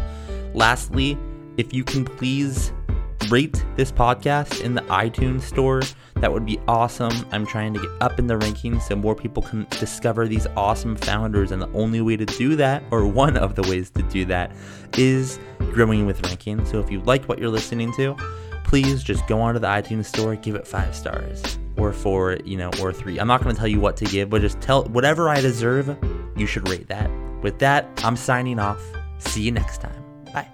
Lastly, 0.54 1.18
if 1.56 1.74
you 1.74 1.84
can 1.84 2.04
please 2.04 2.72
rate 3.28 3.64
this 3.76 3.92
podcast 3.92 4.62
in 4.62 4.74
the 4.74 4.82
iTunes 4.82 5.42
store, 5.42 5.82
that 6.16 6.32
would 6.32 6.46
be 6.46 6.58
awesome. 6.66 7.12
I'm 7.30 7.46
trying 7.46 7.74
to 7.74 7.80
get 7.80 7.90
up 8.00 8.18
in 8.18 8.26
the 8.26 8.34
rankings 8.34 8.82
so 8.82 8.96
more 8.96 9.14
people 9.14 9.42
can 9.42 9.66
discover 9.70 10.26
these 10.26 10.46
awesome 10.56 10.96
founders. 10.96 11.52
And 11.52 11.60
the 11.60 11.70
only 11.72 12.00
way 12.00 12.16
to 12.16 12.24
do 12.24 12.56
that, 12.56 12.82
or 12.90 13.06
one 13.06 13.36
of 13.36 13.54
the 13.54 13.62
ways 13.62 13.90
to 13.90 14.02
do 14.02 14.24
that, 14.26 14.52
is 14.96 15.38
growing 15.72 16.06
with 16.06 16.24
ranking. 16.26 16.64
So 16.64 16.80
if 16.80 16.90
you 16.90 17.00
like 17.02 17.24
what 17.28 17.38
you're 17.38 17.50
listening 17.50 17.92
to, 17.94 18.16
please 18.64 19.02
just 19.02 19.26
go 19.26 19.40
onto 19.40 19.60
the 19.60 19.66
iTunes 19.66 20.06
store, 20.06 20.36
give 20.36 20.54
it 20.54 20.66
five 20.66 20.94
stars 20.94 21.58
or 21.76 21.92
four, 21.92 22.38
you 22.44 22.56
know, 22.56 22.70
or 22.80 22.92
three. 22.92 23.18
I'm 23.18 23.28
not 23.28 23.42
going 23.42 23.54
to 23.54 23.58
tell 23.58 23.68
you 23.68 23.80
what 23.80 23.96
to 23.98 24.04
give, 24.04 24.30
but 24.30 24.40
just 24.40 24.60
tell 24.60 24.84
whatever 24.86 25.28
I 25.28 25.40
deserve, 25.40 25.96
you 26.36 26.46
should 26.46 26.68
rate 26.68 26.88
that. 26.88 27.10
With 27.42 27.58
that, 27.60 27.88
I'm 28.04 28.16
signing 28.16 28.58
off. 28.58 28.82
See 29.18 29.42
you 29.42 29.52
next 29.52 29.80
time. 29.80 30.04
Bye. 30.32 30.48